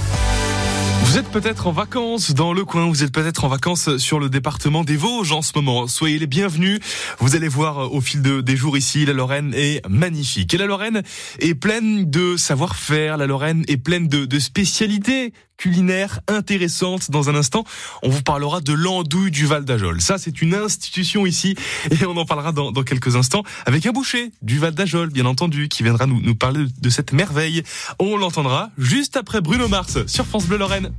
[1.04, 4.28] Vous êtes peut-être en vacances dans le coin, vous êtes peut-être en vacances sur le
[4.28, 5.86] département des Vosges en ce moment.
[5.86, 6.80] Soyez les bienvenus.
[7.20, 10.52] Vous allez voir euh, au fil de- des jours ici, la Lorraine est magnifique.
[10.52, 11.02] Et la Lorraine
[11.38, 17.10] est pleine de savoir-faire, la Lorraine est pleine de spécialités culinaires intéressantes.
[17.10, 17.64] Dans un instant,
[18.02, 20.00] on vous parlera de l'andouille du Val d'Ajol.
[20.00, 21.54] Ça, c'est une institution ici
[21.90, 25.68] et on en parlera dans, quelques instants avec un boucher du Val d'Ajol, bien entendu,
[25.68, 27.62] qui viendra nous, parler de cette merveille.
[27.98, 30.92] On l'entendra juste après Bruno Mars sur France Bleu Lorraine.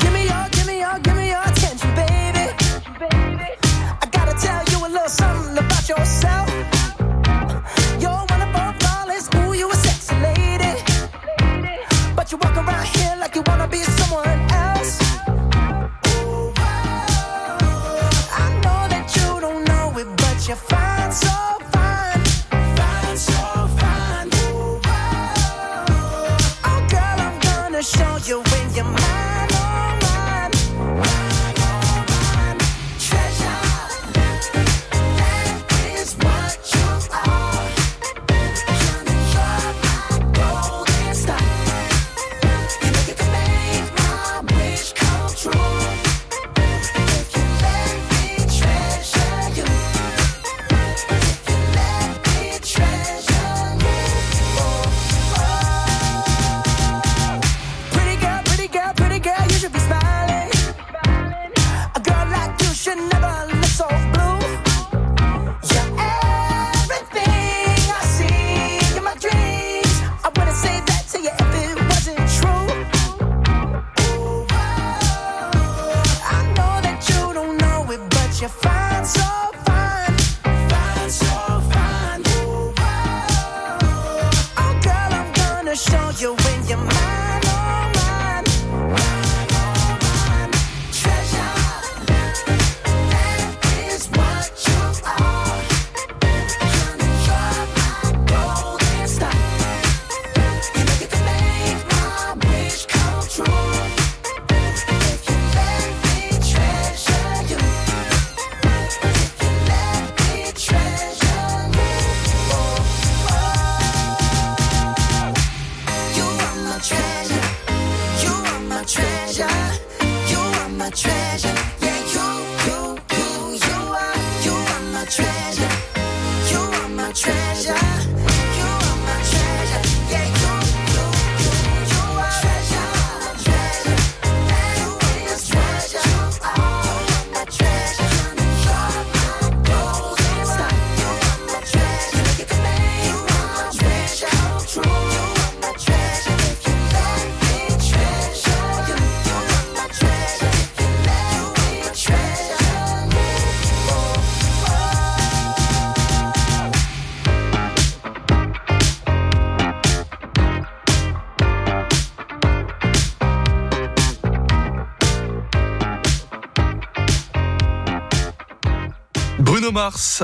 [0.00, 0.48] Give me your,
[20.48, 20.77] your phone.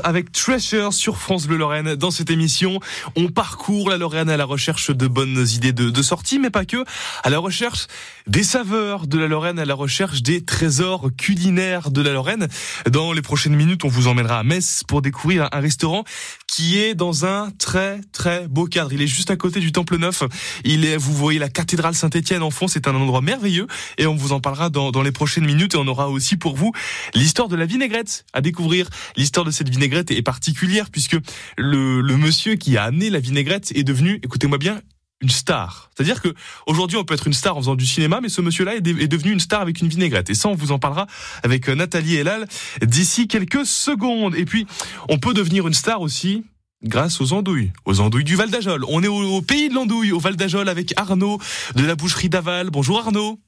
[0.03, 1.95] Avec Treasure sur France Bleu Lorraine.
[1.95, 2.81] Dans cette émission,
[3.15, 6.65] on parcourt la Lorraine à la recherche de bonnes idées de, de sortie, mais pas
[6.65, 6.83] que,
[7.23, 7.87] à la recherche
[8.27, 12.49] des saveurs de la Lorraine, à la recherche des trésors culinaires de la Lorraine.
[12.91, 16.03] Dans les prochaines minutes, on vous emmènera à Metz pour découvrir un restaurant
[16.47, 18.91] qui est dans un très très beau cadre.
[18.91, 20.23] Il est juste à côté du Temple Neuf.
[20.65, 22.67] Il est, vous voyez la cathédrale Saint-Étienne en fond.
[22.67, 25.77] C'est un endroit merveilleux et on vous en parlera dans, dans les prochaines minutes et
[25.77, 26.73] on aura aussi pour vous
[27.13, 28.89] l'histoire de la vinaigrette à découvrir.
[29.15, 31.17] L'histoire de cette vinaigrette est particulière puisque
[31.57, 34.81] le, monsieur qui a amené la vinaigrette est devenu, écoutez-moi bien,
[35.21, 35.89] une star.
[35.95, 36.33] C'est-à-dire que
[36.67, 39.31] aujourd'hui on peut être une star en faisant du cinéma, mais ce monsieur-là est devenu
[39.31, 40.29] une star avec une vinaigrette.
[40.29, 41.07] Et ça, on vous en parlera
[41.43, 42.47] avec euh, Nathalie Elal
[42.81, 44.35] d'ici quelques secondes.
[44.35, 44.67] Et puis,
[45.07, 46.43] on peut devenir une star aussi
[46.83, 48.83] grâce aux andouilles, aux andouilles du Val d'Ajol.
[48.89, 51.39] On est au, au pays de l'andouille, au Val d'Ajol, avec Arnaud
[51.75, 52.69] de la boucherie d'Aval.
[52.69, 53.39] Bonjour Arnaud.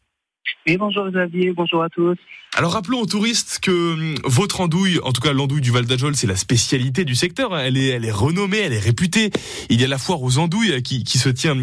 [0.67, 2.17] Oui, bonjour Xavier, bonjour à tous.
[2.55, 6.15] Alors rappelons aux touristes que hum, votre andouille, en tout cas l'andouille du Val d'Ajol,
[6.15, 7.53] c'est la spécialité du secteur.
[7.53, 7.61] hein.
[7.65, 9.29] Elle est, elle est renommée, elle est réputée.
[9.69, 11.55] Il y a la foire aux andouilles euh, qui, qui se tient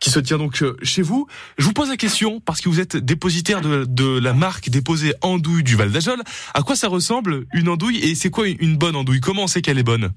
[0.00, 1.26] qui se tient donc euh, chez vous.
[1.58, 5.12] Je vous pose la question parce que vous êtes dépositaire de, de la marque déposée
[5.22, 6.20] andouille du Val d'Ajol.
[6.54, 9.18] À quoi ça ressemble une andouille et c'est quoi une- une bonne andouille?
[9.20, 10.10] Comment on sait qu'elle est bonne?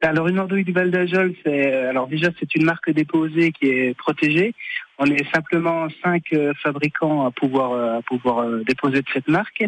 [0.00, 3.94] Alors une andouille du Val d'Ajol, c'est alors déjà c'est une marque déposée qui est
[3.96, 4.52] protégée.
[5.04, 9.64] On est simplement cinq euh, fabricants à pouvoir euh, euh, déposer de cette marque.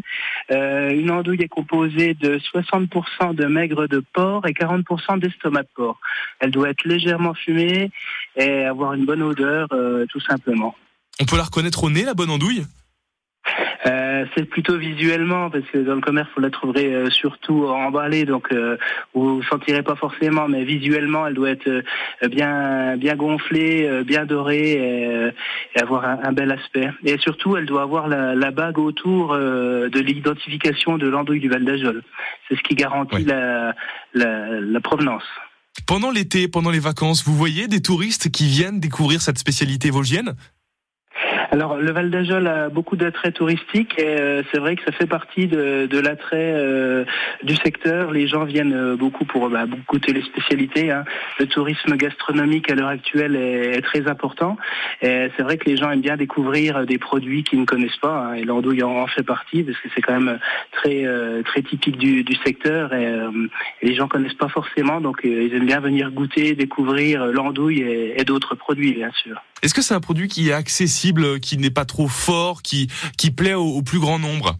[0.48, 5.98] Une andouille est composée de 60% de maigre de porc et 40% d'estomac de porc.
[6.38, 7.90] Elle doit être légèrement fumée
[8.36, 9.66] et avoir une bonne odeur,
[10.08, 10.76] tout simplement.
[11.20, 12.64] On peut la reconnaître au nez, la bonne andouille?
[13.86, 18.24] Euh, c'est plutôt visuellement parce que dans le commerce vous la trouverez euh, surtout emballée
[18.24, 18.78] donc euh,
[19.12, 21.82] vous ne sentirez pas forcément mais visuellement elle doit être
[22.30, 25.30] bien bien gonflée bien dorée et,
[25.76, 26.88] et avoir un, un bel aspect.
[27.04, 31.64] Et surtout elle doit avoir la, la bague autour de l'identification de l'andouille du Val
[31.64, 32.02] d'Ajol.
[32.48, 33.24] C'est ce qui garantit Oui.
[33.24, 33.74] la,
[34.14, 35.24] la, la provenance.
[35.86, 40.34] Pendant l'été, pendant les vacances, vous voyez des touristes qui viennent découvrir cette spécialité vosgienne?
[41.54, 45.06] Alors, le Val d'Ajol a beaucoup d'attraits touristiques et euh, c'est vrai que ça fait
[45.06, 47.04] partie de, l'attrait euh,
[47.44, 48.10] du secteur.
[48.10, 50.90] Les gens viennent euh, beaucoup pour bah, goûter les spécialités.
[50.90, 51.04] hein.
[51.38, 54.56] Le tourisme gastronomique à l'heure actuelle est, très important.
[55.00, 58.30] C'est vrai que les gens aiment bien découvrir des produits qu'ils ne connaissent pas.
[58.30, 60.40] hein, et l'andouille en, fait partie parce que c'est quand même
[60.72, 61.06] très
[61.44, 63.14] très typique du, secteur et,
[63.82, 65.00] les gens connaissent pas forcément.
[65.00, 69.40] Donc, ils aiment bien venir goûter, découvrir l'andouille et d'autres produits, bien sûr.
[69.64, 73.30] Est-ce que c'est un produit qui est accessible, qui n'est pas trop fort, qui, qui
[73.30, 74.56] plaît au, plus grand nombre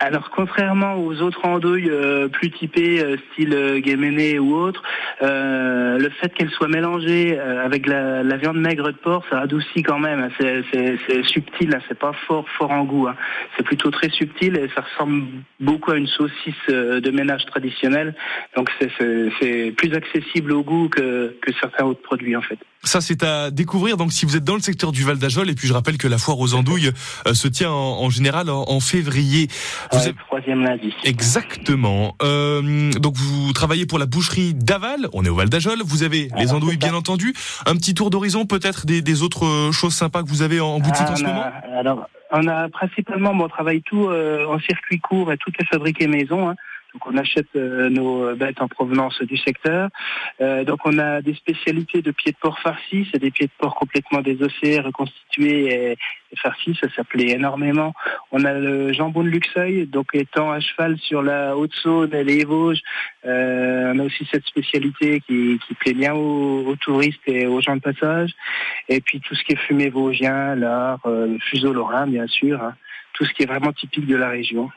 [0.00, 4.82] Alors, contrairement aux autres andouilles euh, plus typées, euh, style euh, guéméné ou autre,
[5.22, 9.98] euh, le fait qu'elle soit mélangée avec la, viande maigre de porc, ça adoucit quand
[9.98, 10.20] même.
[10.20, 10.30] hein.
[10.40, 11.80] C'est, subtil, hein.
[11.88, 13.06] c'est pas fort fort en goût.
[13.08, 13.16] hein.
[13.56, 15.24] C'est plutôt très subtil et ça ressemble
[15.60, 18.14] beaucoup à une saucisse de ménage traditionnelle.
[18.56, 22.58] Donc, c'est plus accessible au goût que, que certains autres produits en fait.
[22.84, 23.96] Ça, c'est à découvrir.
[23.96, 26.06] Donc, si vous êtes dans le secteur du Val d'Ajol, et puis je rappelle que
[26.08, 26.90] la foire aux andouilles
[27.26, 29.48] euh, se tient en, en général en, en février.
[29.92, 30.94] Vous Ouais, avez- Troisième lundi.
[31.04, 32.14] Exactement.
[32.22, 35.08] Euh, donc, vous travaillez pour la boucherie d'Aval.
[35.12, 35.78] On est au Val d'Ajol.
[35.84, 37.34] Vous avez les andouilles, bien entendu.
[37.66, 40.68] Un petit tour d'horizon, peut-être des, des autres euh, choses sympas que vous avez en,
[40.68, 41.44] en boutique Ah, en ce a- moment?
[41.78, 45.64] Alors, on a principalement, bon, on travaille tout euh, en circuit court et tout est
[45.66, 46.48] fabriqué maison.
[46.50, 46.54] hein.
[46.94, 49.90] Donc, on achète euh, nos bêtes en provenance du secteur.
[50.40, 53.06] Euh, donc, on a des spécialités de pieds de porc farcis.
[53.12, 55.98] C'est des pieds de porc complètement désossés, reconstitués et,
[56.36, 56.78] farcis.
[56.80, 57.94] Ça s'appelait énormément.
[58.32, 62.44] On a le jambon de Luxeuil, donc étant à cheval sur la Haute-Saône et les
[62.44, 62.82] Vosges.
[63.26, 67.76] Euh, on a aussi cette spécialité qui, qui plaît bien aux, touristes et aux gens
[67.76, 68.30] de passage.
[68.88, 72.62] Et puis tout ce qui est fumé vosgien, l'art, euh, le fuseau lorrain, bien sûr.
[72.62, 72.74] hein.
[73.14, 74.70] Tout ce qui est vraiment typique de la région.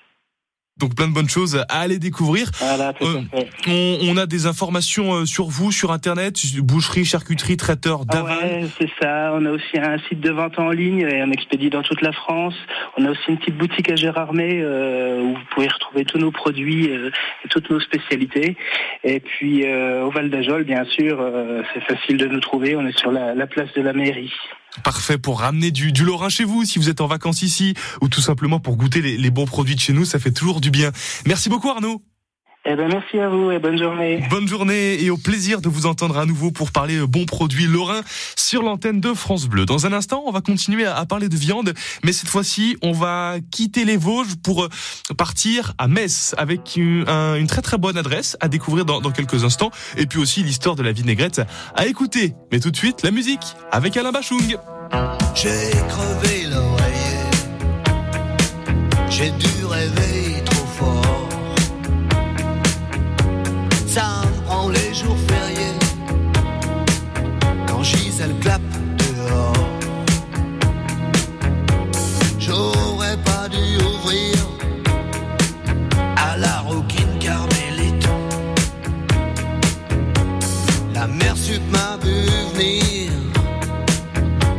[0.80, 2.50] Donc, plein de bonnes choses à aller découvrir.
[2.60, 3.22] Voilà, tout Euh.
[3.68, 8.38] On, on a des informations euh, sur vous, sur Internet, boucherie, charcuterie, traiteur Ah d'Aval.
[8.40, 9.32] ouais, c'est ça.
[9.36, 12.12] On a aussi un site de vente en ligne et on expédie dans toute la
[12.14, 12.56] France.
[12.98, 16.32] On a aussi une petite boutique à Gérardmer euh, où vous pouvez retrouver tous nos
[16.32, 17.12] produits euh,
[17.46, 18.56] et toutes nos spécialités.
[19.04, 22.76] Et puis euh, au Val d'Ajol, bien sûr, euh, c'est facile de nous trouver.
[22.76, 24.32] On est sur la, la place de la mairie.
[24.84, 28.08] Parfait pour ramener du, du Lorrain chez vous si vous êtes en vacances ici ou
[28.08, 30.72] tout simplement pour goûter les, les bons produits de chez nous, ça fait toujours du
[30.72, 30.92] bien.
[31.26, 32.02] Merci beaucoup Arnaud.
[32.64, 34.24] Eh ben merci à vous et bonne journée.
[34.30, 37.66] Bonne journée et au plaisir de vous entendre à nouveau pour parler euh, bons produits
[37.66, 38.02] lorrains
[38.38, 39.66] sur l'antenne de France Bleu.
[39.66, 43.38] Dans un instant, on va continuer à, parler de viande, mais cette fois-ci, on va
[43.50, 44.70] quitter les Vosges pour euh,
[45.18, 49.12] partir à Metz avec une, un- une très très bonne adresse à découvrir dans, dans
[49.12, 51.42] quelques instants et puis aussi l'histoire de la vinaigrette
[51.76, 52.36] à écouter.
[52.52, 53.42] Mais tout de suite, la musique
[53.72, 54.56] avec Alain Bachung.
[55.34, 57.32] J'ai crevé l'oreiller,
[59.10, 60.31] j'ai dû rêver
[63.94, 65.76] Ça me prend les jours fériés
[67.68, 68.62] quand Gisèle clappe
[68.98, 69.68] dehors.
[72.40, 74.38] J'aurais pas dû ouvrir
[76.16, 78.08] à la rouquine carmélite.
[80.94, 83.12] La mère sup m'a vu venir.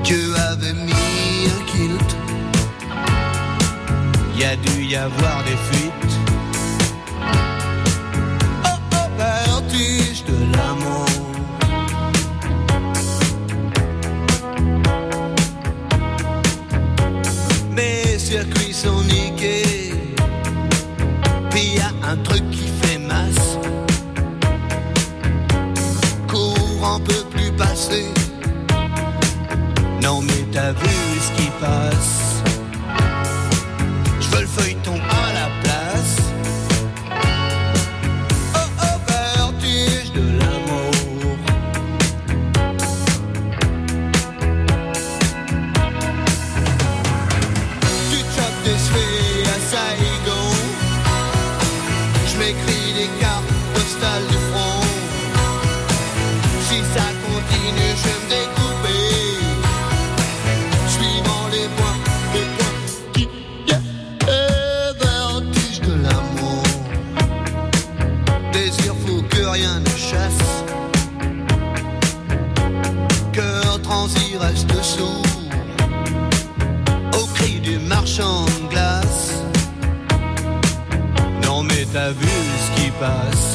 [0.04, 2.16] Dieu avait mis un kilt.
[4.36, 6.01] Y a dû y avoir des fuites.
[30.02, 30.88] Non mais t'as vu
[31.20, 32.21] ce qui passe.
[81.92, 83.51] T'as vu ce qui passe.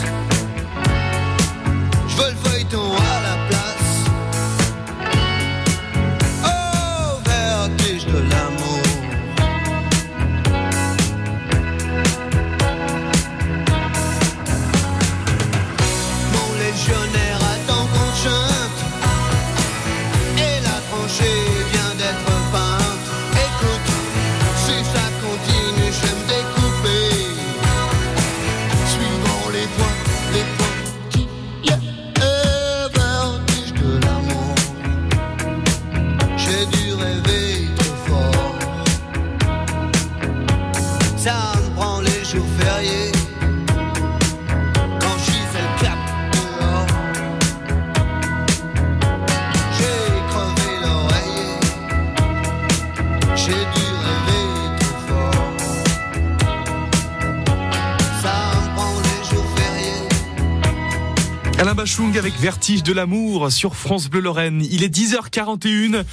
[61.60, 64.64] Alain Bachung avec Vertige de l'amour sur France Bleu Lorraine.
[64.70, 66.04] Il est 10h41.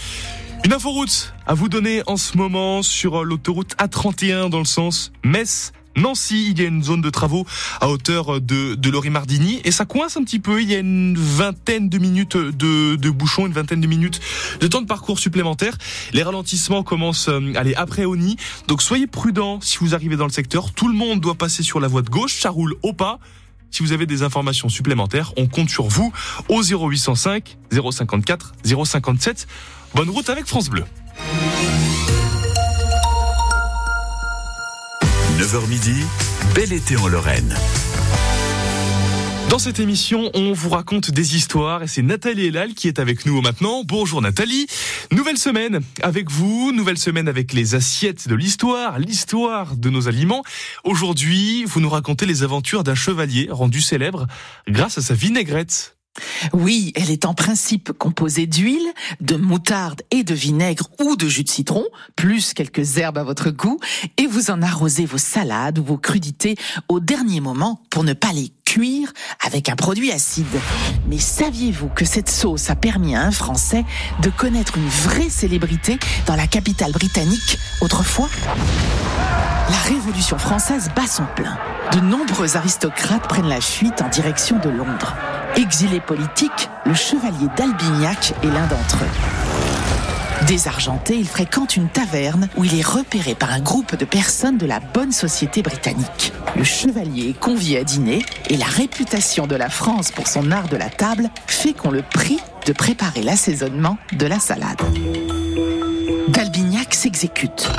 [0.64, 5.72] Une inforoute à vous donner en ce moment sur l'autoroute A31 dans le sens Metz.
[5.96, 7.44] Nancy, il y a une zone de travaux
[7.82, 10.62] à hauteur de, de Lori-Mardini et ça coince un petit peu.
[10.62, 14.20] Il y a une vingtaine de minutes de, de bouchons, une vingtaine de minutes
[14.60, 15.76] de temps de parcours supplémentaire.
[16.14, 18.36] Les ralentissements commencent euh, allez, après Oni.
[18.66, 20.72] Donc soyez prudents si vous arrivez dans le secteur.
[20.72, 22.40] Tout le monde doit passer sur la voie de gauche.
[22.40, 23.20] Ça roule au pas.
[23.74, 26.12] Si vous avez des informations supplémentaires, on compte sur vous
[26.48, 28.54] au 0805 054
[28.84, 29.48] 057.
[29.96, 30.84] Bonne route avec France Bleu.
[35.40, 36.04] 9h midi,
[36.54, 37.52] bel été en Lorraine.
[39.50, 43.24] Dans cette émission, on vous raconte des histoires et c'est Nathalie Elal qui est avec
[43.24, 43.82] nous maintenant.
[43.84, 44.66] Bonjour Nathalie.
[45.12, 50.42] Nouvelle semaine avec vous, nouvelle semaine avec les assiettes de l'histoire, l'histoire de nos aliments.
[50.82, 54.26] Aujourd'hui, vous nous racontez les aventures d'un chevalier rendu célèbre
[54.66, 55.96] grâce à sa vinaigrette.
[56.52, 58.86] Oui, elle est en principe composée d'huile,
[59.20, 61.84] de moutarde et de vinaigre ou de jus de citron,
[62.14, 63.80] plus quelques herbes à votre goût,
[64.16, 66.56] et vous en arrosez vos salades ou vos crudités
[66.88, 69.12] au dernier moment pour ne pas les cuire
[69.44, 70.46] avec un produit acide.
[71.06, 73.84] Mais saviez-vous que cette sauce a permis à un Français
[74.20, 78.28] de connaître une vraie célébrité dans la capitale britannique autrefois?
[79.70, 81.56] La Révolution française bat son plein.
[81.92, 85.14] De nombreux aristocrates prennent la fuite en direction de Londres.
[85.56, 89.43] Exilé politique, le chevalier d'Albignac est l'un d'entre eux.
[90.46, 94.66] Désargenté, il fréquente une taverne où il est repéré par un groupe de personnes de
[94.66, 96.32] la bonne société britannique.
[96.54, 98.18] Le chevalier est convié à dîner
[98.50, 102.02] et la réputation de la France pour son art de la table fait qu'on le
[102.02, 104.80] prie de préparer l'assaisonnement de la salade.
[106.28, 107.70] D'Albignac s'exécute.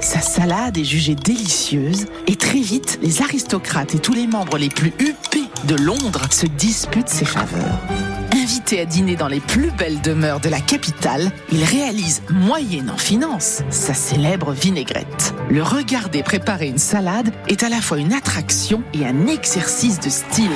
[0.00, 4.68] Sa salade est jugée délicieuse et très vite, les aristocrates et tous les membres les
[4.68, 7.78] plus huppés de Londres se disputent ses faveurs.
[8.42, 13.62] Invité à dîner dans les plus belles demeures de la capitale, il réalise, moyennant finance,
[13.70, 15.32] sa célèbre vinaigrette.
[15.48, 20.10] Le regarder préparer une salade est à la fois une attraction et un exercice de
[20.10, 20.50] style.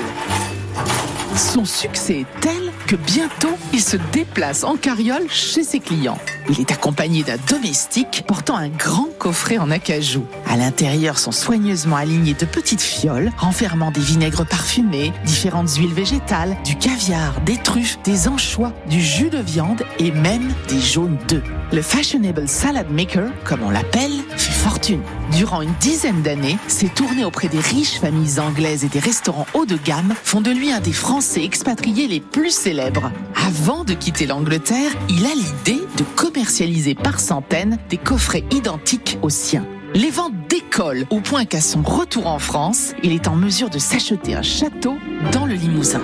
[1.36, 6.18] Son succès est tel que bientôt, il se déplace en carriole chez ses clients.
[6.48, 10.24] Il est accompagné d'un domestique portant un grand coffret en acajou.
[10.48, 16.56] À l'intérieur sont soigneusement alignées de petites fioles renfermant des vinaigres parfumés, différentes huiles végétales,
[16.64, 21.42] du caviar, des truffes, des anchois, du jus de viande et même des jaunes d'œufs.
[21.72, 25.02] Le fashionable salad maker, comme on l'appelle, fait fortune.
[25.32, 29.66] Durant une dizaine d'années, ses tournées auprès des riches familles anglaises et des restaurants haut
[29.66, 33.10] de gamme font de lui un des Français expatriés les plus célèbres.
[33.34, 36.04] Avant de quitter l'Angleterre, il a l'idée de
[36.36, 39.66] commercialiser par centaines des coffrets identiques aux siens.
[39.94, 43.78] Les ventes décollent au point qu'à son retour en France, il est en mesure de
[43.78, 44.98] s'acheter un château
[45.32, 46.02] dans le Limousin.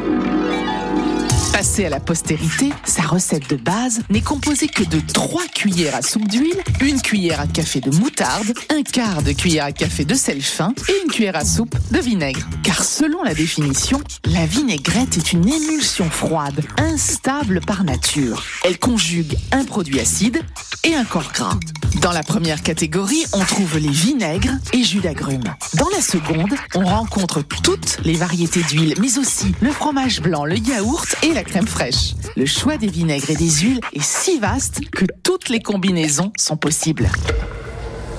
[1.52, 6.00] Passé à la postérité, sa recette de base n'est composée que de 3 cuillères à
[6.00, 10.14] soupe d'huile, une cuillère à café de moutarde, un quart de cuillère à café de
[10.14, 12.40] sel fin et une cuillère à soupe de vinaigre.
[12.62, 18.42] Car selon la définition, la vinaigrette est une émulsion froide, instable par nature.
[18.64, 20.40] Elle conjugue un produit acide
[20.84, 21.58] et un corps gras.
[22.00, 25.54] Dans la première catégorie, on trouve les vinaigres et jus d'agrumes.
[25.74, 30.56] Dans la seconde, on rencontre toutes les variétés d'huile, mais aussi le fromage blanc, le
[30.56, 32.14] yaourt et la crème fraîche.
[32.36, 36.56] Le choix des vinaigres et des huiles est si vaste que toutes les combinaisons sont
[36.56, 37.08] possibles.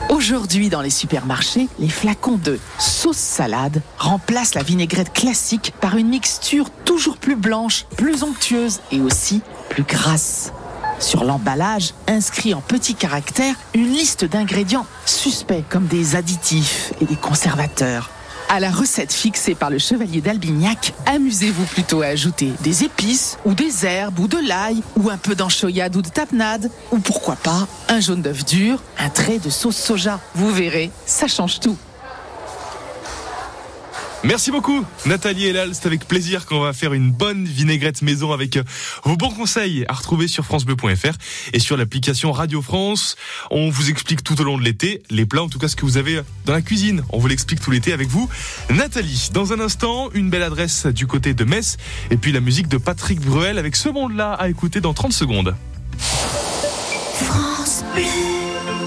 [0.10, 6.08] Aujourd'hui, dans les supermarchés, les flacons de sauce salade remplacent la vinaigrette classique par une
[6.08, 10.54] mixture toujours plus blanche, plus onctueuse et aussi plus grasse.
[11.00, 17.16] Sur l'emballage, inscrit en petits caractères, une liste d'ingrédients suspects comme des additifs et des
[17.16, 18.13] conservateurs.
[18.54, 23.56] À la recette fixée par le chevalier d'Albignac, amusez-vous plutôt à ajouter des épices ou
[23.56, 27.68] des herbes ou de l'ail ou un peu d'anchoyade ou de tapenade ou pourquoi pas
[27.90, 30.20] un jaune d'œuf dur, un trait de sauce soja.
[30.36, 31.78] Vous verrez, ça change tout.
[34.24, 38.56] Merci beaucoup Nathalie Elal, c'est avec plaisir qu'on va faire une bonne vinaigrette maison avec
[38.56, 38.64] euh,
[39.04, 41.18] vos bons conseils à retrouver sur francebleu.fr
[41.52, 43.18] et sur l'application Radio France.
[43.52, 45.86] On vous explique tout au long de l'été les plats, en tout cas ce que
[45.86, 47.04] vous avez dans la cuisine.
[47.10, 48.30] On vous l'explique tout l'été avec vous.
[48.70, 51.76] Nathalie, dans un instant, une belle adresse du côté de Metz
[52.10, 55.54] et puis la musique de Patrick Bruel avec ce monde-là à écouter dans 30 secondes.
[55.98, 58.04] France Bleu.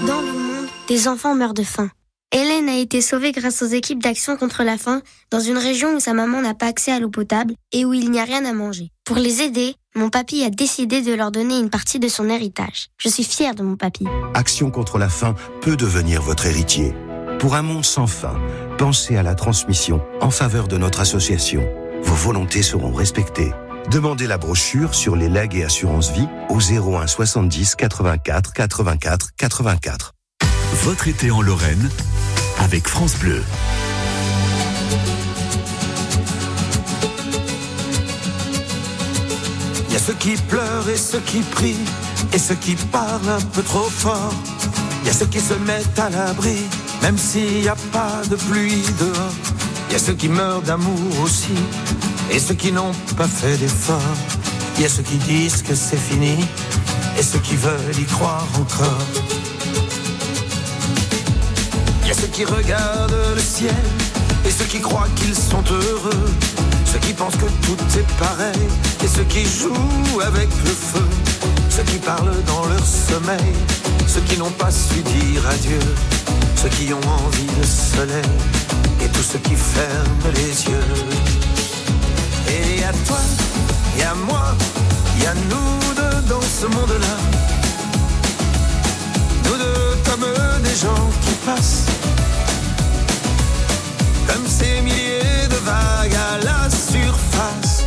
[0.07, 1.91] Dans le monde, des enfants meurent de faim.
[2.33, 5.01] Hélène a été sauvée grâce aux équipes d'action contre la faim
[5.31, 8.11] dans une région où sa maman n'a pas accès à l'eau potable et où il
[8.11, 8.91] n'y a rien à manger.
[9.05, 12.87] Pour les aider, mon papy a décidé de leur donner une partie de son héritage.
[12.97, 14.05] Je suis fière de mon papy.
[14.33, 16.93] Action contre la faim peut devenir votre héritier.
[17.39, 18.37] Pour un monde sans faim,
[18.77, 21.65] pensez à la transmission en faveur de notre association.
[22.03, 23.53] Vos volontés seront respectées.
[23.89, 30.16] Demandez la brochure sur les legs et assurances vie au 01 70 84 84 84.
[30.73, 31.89] Votre été en Lorraine
[32.59, 33.43] avec France Bleu.
[39.87, 41.75] Il y a ceux qui pleurent et ceux qui prient,
[42.33, 44.33] et ceux qui parlent un peu trop fort.
[45.03, 46.57] Il y a ceux qui se mettent à l'abri,
[47.01, 49.33] même s'il n'y a pas de pluie dehors.
[49.89, 51.55] Il y a ceux qui meurent d'amour aussi,
[52.31, 54.01] et ceux qui n'ont pas fait d'effort.
[54.77, 56.37] Il y a ceux qui disent que c'est fini,
[57.17, 59.46] et ceux qui veulent y croire encore.
[62.07, 63.75] Il y a ceux qui regardent le ciel,
[64.45, 66.29] et ceux qui croient qu'ils sont heureux.
[66.85, 68.63] Ceux qui pensent que tout est pareil,
[69.03, 71.05] et ceux qui jouent avec le feu.
[71.69, 73.51] Ceux qui parlent dans leur sommeil,
[74.07, 75.81] ceux qui n'ont pas su dire adieu.
[76.55, 78.31] Ceux qui ont envie de soleil,
[79.01, 80.89] et tous ceux qui ferment les yeux.
[82.47, 83.19] Et à toi,
[83.99, 84.55] et à moi,
[85.17, 87.17] il y a nous deux dans ce monde-là.
[89.43, 90.25] Nous deux comme
[90.63, 91.96] des gens qui passent.
[94.27, 97.85] Comme ces milliers de vagues à la surface.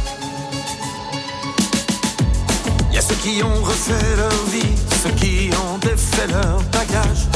[2.92, 7.28] Y a ceux qui ont refait leur vie, ceux qui ont défait leur bagage.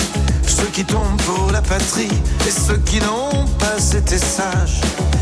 [0.46, 2.08] Ceux qui tombent pour la patrie
[2.46, 4.80] et ceux qui n'ont pas été sages.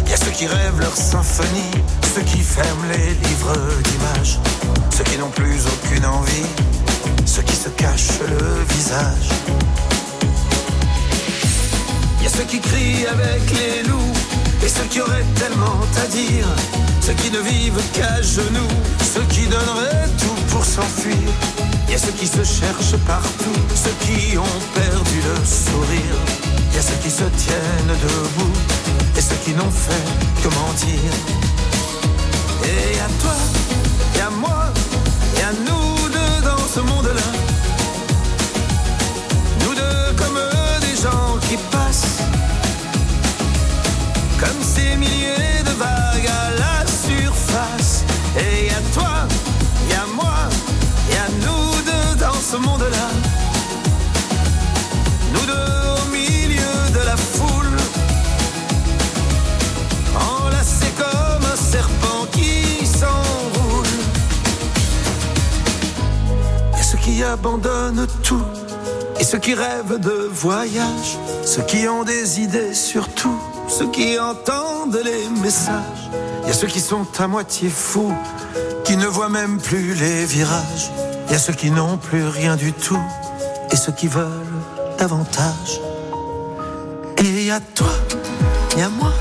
[0.09, 1.72] Y a ceux qui rêvent leur symphonie,
[2.14, 4.39] ceux qui ferment les livres d'images.
[4.91, 6.47] Ceux qui n'ont plus aucune envie,
[7.24, 9.28] ceux qui se cachent le visage.
[12.22, 14.12] Y a ceux qui crient avec les loups
[14.64, 16.46] et ceux qui auraient tellement à dire.
[17.00, 18.74] Ceux qui ne vivent qu'à genoux,
[19.12, 21.28] ceux qui donneraient tout pour s'enfuir.
[21.88, 26.18] Y a ceux qui se cherchent partout, ceux qui ont perdu le sourire.
[26.72, 28.56] Y a ceux qui se tiennent debout
[29.16, 30.06] et ceux qui n'ont fait
[30.42, 31.10] que mentir.
[32.64, 33.36] Et à toi,
[34.16, 34.72] et à moi,
[35.38, 35.82] et à nous
[44.93, 48.05] des milliers de vagues à la surface.
[48.36, 49.26] Et y a toi,
[49.88, 50.38] y a moi,
[51.11, 53.09] y a nous deux dans ce monde-là.
[55.32, 57.78] Nous deux au milieu de la foule,
[60.14, 63.86] enlacés comme un serpent qui s'enroule.
[66.78, 68.45] Et ceux qui abandonnent tout.
[69.20, 74.18] Et ceux qui rêvent de voyage, ceux qui ont des idées sur tout ceux qui
[74.18, 76.10] entendent les messages.
[76.42, 78.14] Il y a ceux qui sont à moitié fous,
[78.84, 80.90] qui ne voient même plus les virages.
[81.26, 83.00] Il y a ceux qui n'ont plus rien du tout,
[83.70, 84.60] et ceux qui veulent
[84.98, 85.80] davantage.
[87.18, 87.94] Et il y a toi,
[88.72, 89.12] il y a moi,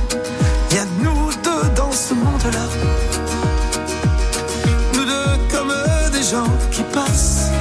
[0.69, 2.67] il y a nous deux dans ce monde-là.
[4.95, 5.73] Nous deux comme
[6.11, 7.51] des gens qui passent.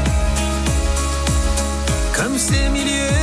[2.16, 3.19] Comme ces milliers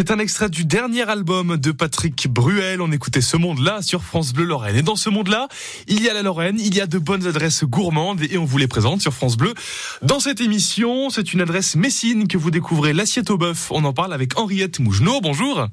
[0.00, 2.80] C'est un extrait du dernier album de Patrick Bruel.
[2.80, 4.76] On écoutait ce monde-là sur France Bleu Lorraine.
[4.76, 5.48] Et dans ce monde-là,
[5.88, 8.56] il y a la Lorraine, il y a de bonnes adresses gourmandes et on vous
[8.56, 9.52] les présente sur France Bleu.
[10.00, 13.70] Dans cette émission, c'est une adresse messine que vous découvrez, l'assiette au bœuf.
[13.72, 15.20] On en parle avec Henriette Mougenot.
[15.20, 15.68] Bonjour.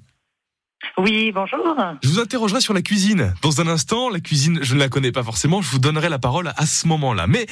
[0.97, 1.75] Oui, bonjour.
[2.03, 3.33] Je vous interrogerai sur la cuisine.
[3.41, 6.19] Dans un instant, la cuisine, je ne la connais pas forcément, je vous donnerai la
[6.19, 7.27] parole à ce moment-là.
[7.27, 7.45] Mais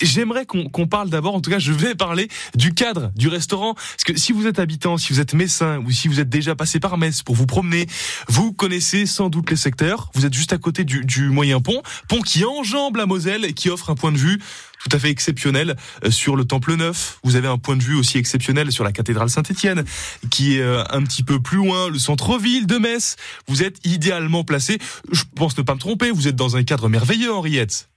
[0.00, 3.74] j'aimerais qu'on parle d'abord, en tout cas, je vais parler du cadre du restaurant.
[3.74, 6.54] Parce que si vous êtes habitant, si vous êtes messin, ou si vous êtes déjà
[6.54, 7.86] passé par Metz pour vous promener,
[8.28, 10.10] vous connaissez sans doute les secteurs.
[10.14, 13.52] Vous êtes juste à côté du, du moyen pont, pont qui enjambe la Moselle et
[13.52, 14.40] qui offre un point de vue
[14.82, 15.74] tout à fait exceptionnel
[16.04, 17.18] euh, sur le Temple Neuf.
[17.24, 19.84] Vous avez un point de vue aussi exceptionnel sur la cathédrale Saint-Étienne,
[20.30, 23.16] qui est euh, un petit peu plus loin, le centre-ville de Metz.
[23.48, 24.78] Vous êtes idéalement placé.
[25.12, 26.10] Je pense ne pas me tromper.
[26.10, 27.88] Vous êtes dans un cadre merveilleux, Henriette.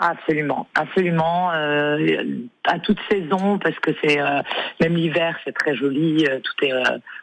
[0.00, 1.52] Absolument, absolument.
[1.52, 2.16] euh,
[2.64, 4.18] à toute saison, parce que c'est
[4.80, 6.26] même l'hiver, c'est très joli.
[6.42, 6.72] tout est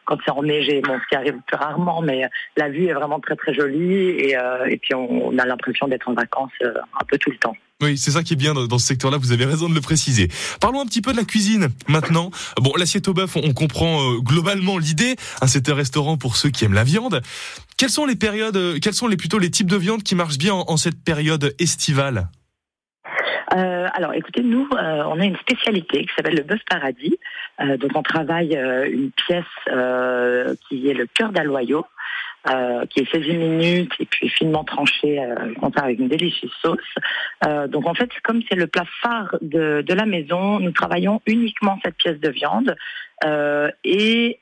[0.05, 3.53] quand c'est enneigé, ce qui arrive plus rarement, mais la vue est vraiment très très
[3.53, 4.37] jolie et,
[4.81, 7.57] puis on, a l'impression d'être en vacances un peu tout le temps.
[7.81, 10.27] Oui, c'est ça qui est bien dans ce secteur-là, vous avez raison de le préciser.
[10.59, 12.29] Parlons un petit peu de la cuisine maintenant.
[12.57, 15.15] Bon, l'assiette au bœuf, on comprend euh, globalement l'idée.
[15.41, 17.21] Hein, c'est un restaurant pour ceux qui aiment la viande.
[17.77, 20.37] Quelles sont les périodes, euh, quels sont les plutôt les types de viande qui marchent
[20.37, 22.27] bien en, cette période estivale
[23.55, 27.17] Euh, alors, écoutez, nous, on a une spécialité qui s'appelle le bœuf paradis.
[27.59, 28.57] Donc, on travaille
[28.89, 29.43] une pièce
[30.69, 31.85] qui est le cœur d'aloyau,
[32.49, 36.79] euh, qui est saisi minutes et puis finement tranché, euh, avec une délicieuse sauce.
[37.45, 38.85] Euh, donc, en fait, comme c'est le plat
[39.41, 42.75] de, de la maison, nous travaillons uniquement cette pièce de viande
[43.25, 44.39] euh, et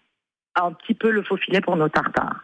[0.55, 2.43] un petit peu le faux filet pour nos tartares.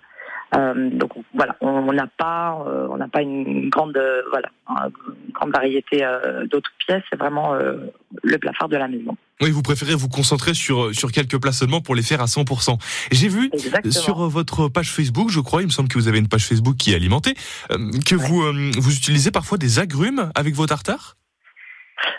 [0.53, 5.31] Euh, donc voilà, on n'a pas, euh, on n'a pas une grande, euh, voilà, une
[5.33, 6.05] grande variété
[6.49, 7.03] d'autres pièces.
[7.09, 9.17] C'est vraiment le plat phare de la maison.
[9.41, 12.77] Oui, vous préférez vous concentrer sur sur quelques plats seulement pour les faire à 100%.
[13.11, 13.91] J'ai vu Exactement.
[13.91, 16.75] sur votre page Facebook, je crois, il me semble que vous avez une page Facebook
[16.77, 17.33] qui est alimentée,
[17.69, 18.41] que vous
[18.79, 21.17] vous utilisez parfois des agrumes avec vos tartares?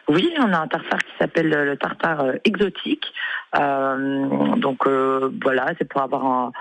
[0.09, 3.07] Oui, on a un tartare qui s'appelle le tartare exotique.
[3.55, 4.87] Donc
[5.43, 6.53] voilà, c'est pour avoir un-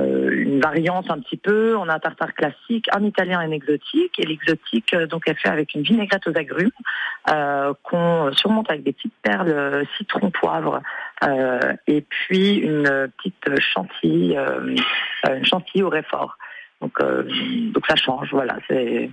[0.00, 1.76] une variante un petit peu.
[1.76, 4.18] On a un tartare classique, un italien et un exotique.
[4.18, 6.70] Et l'exotique, euh, donc, est fait avec une vinaigrette aux agrumes
[7.30, 10.80] euh, qu'on surmonte avec des petites perles euh, citron poivre
[11.24, 14.74] euh, et puis une euh, petite chantilly, euh,
[15.28, 16.38] euh, une chantilly au réfort.
[16.80, 17.24] Donc, euh,
[17.72, 18.28] donc ça change.
[18.32, 19.10] Voilà, c'est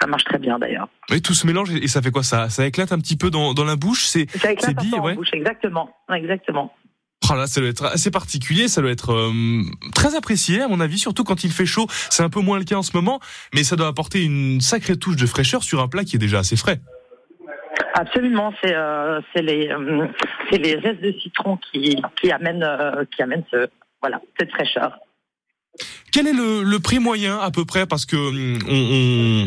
[0.00, 0.88] ça marche très bien d'ailleurs.
[1.10, 2.22] Oui, tout se mélange et ça fait quoi?
[2.22, 4.04] Ça Ça éclate un petit peu dans, dans la bouche?
[4.04, 5.14] C'est Ça c'est éclate un en ouais.
[5.14, 6.72] bouche, exactement, exactement.
[7.32, 9.62] Oh là, ça doit être assez particulier, ça doit être euh,
[9.94, 11.86] très apprécié à mon avis, surtout quand il fait chaud.
[12.10, 13.20] C'est un peu moins le cas en ce moment,
[13.54, 16.40] mais ça doit apporter une sacrée touche de fraîcheur sur un plat qui est déjà
[16.40, 16.80] assez frais.
[17.94, 20.06] Absolument, c'est euh, les euh,
[20.52, 22.66] les zestes de citron qui qui amènent
[23.14, 23.68] qui amènent ce
[24.00, 24.98] voilà cette fraîcheur.
[26.12, 27.86] Quel est le, le prix moyen à peu près?
[27.86, 28.74] Parce que hum, on,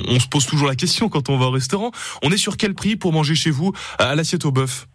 [0.10, 1.92] on- on se pose toujours la question quand on va au restaurant.
[2.24, 4.88] On est sur quel prix pour manger chez vous à l'assiette au bœuf?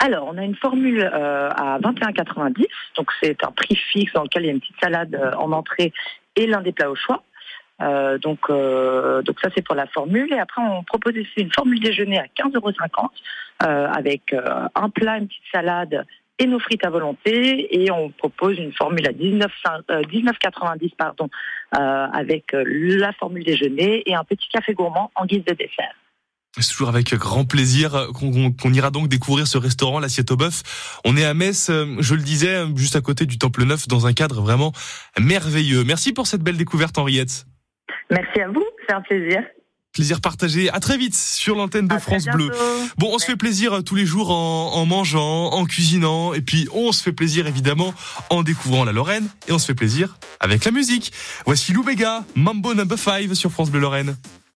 [0.00, 4.44] Alors, on a une formule euh, à 21,90, donc c'est un prix fixe dans lequel
[4.44, 5.92] il y a une petite salade euh, en entrée
[6.36, 7.22] et l'un des plats au choix.
[7.80, 10.32] Euh, donc, euh, donc ça c'est pour la formule.
[10.32, 12.72] Et après, on propose aussi une formule déjeuner à 15,50 euros
[13.64, 16.04] euh, avec euh, un plat, une petite salade
[16.38, 17.82] et nos frites à volonté.
[17.82, 19.50] Et on propose une formule à 19,
[19.90, 21.28] euh, 19,90 pardon,
[21.72, 25.94] avec la formule déjeuner et un petit café gourmand en guise de dessert.
[26.60, 30.98] C'est toujours avec grand plaisir qu'on ira donc découvrir ce restaurant, l'assiette au bœuf.
[31.04, 33.86] On est à Metz, euh, je le disais, euh, juste à côté du Temple Neuf,
[33.86, 34.72] dans un cadre vraiment
[35.20, 35.84] merveilleux.
[35.84, 37.46] Merci pour cette belle découverte, Henriette.
[38.10, 39.42] Merci à vous, c'est un plaisir.
[39.92, 40.70] plaisir partagé.
[40.70, 42.50] À très vite sur l'antenne de À France Bleu.
[42.98, 46.40] Bon, on se fait plaisir euh, tous les jours en, en mangeant, en cuisinant, et
[46.40, 47.94] puis on se fait plaisir évidemment
[48.30, 51.12] en découvrant la Lorraine, et on se fait plaisir avec la musique.
[51.46, 54.16] Voici Lou Béga, Mambo Number 5 sur France Bleu Lorraine.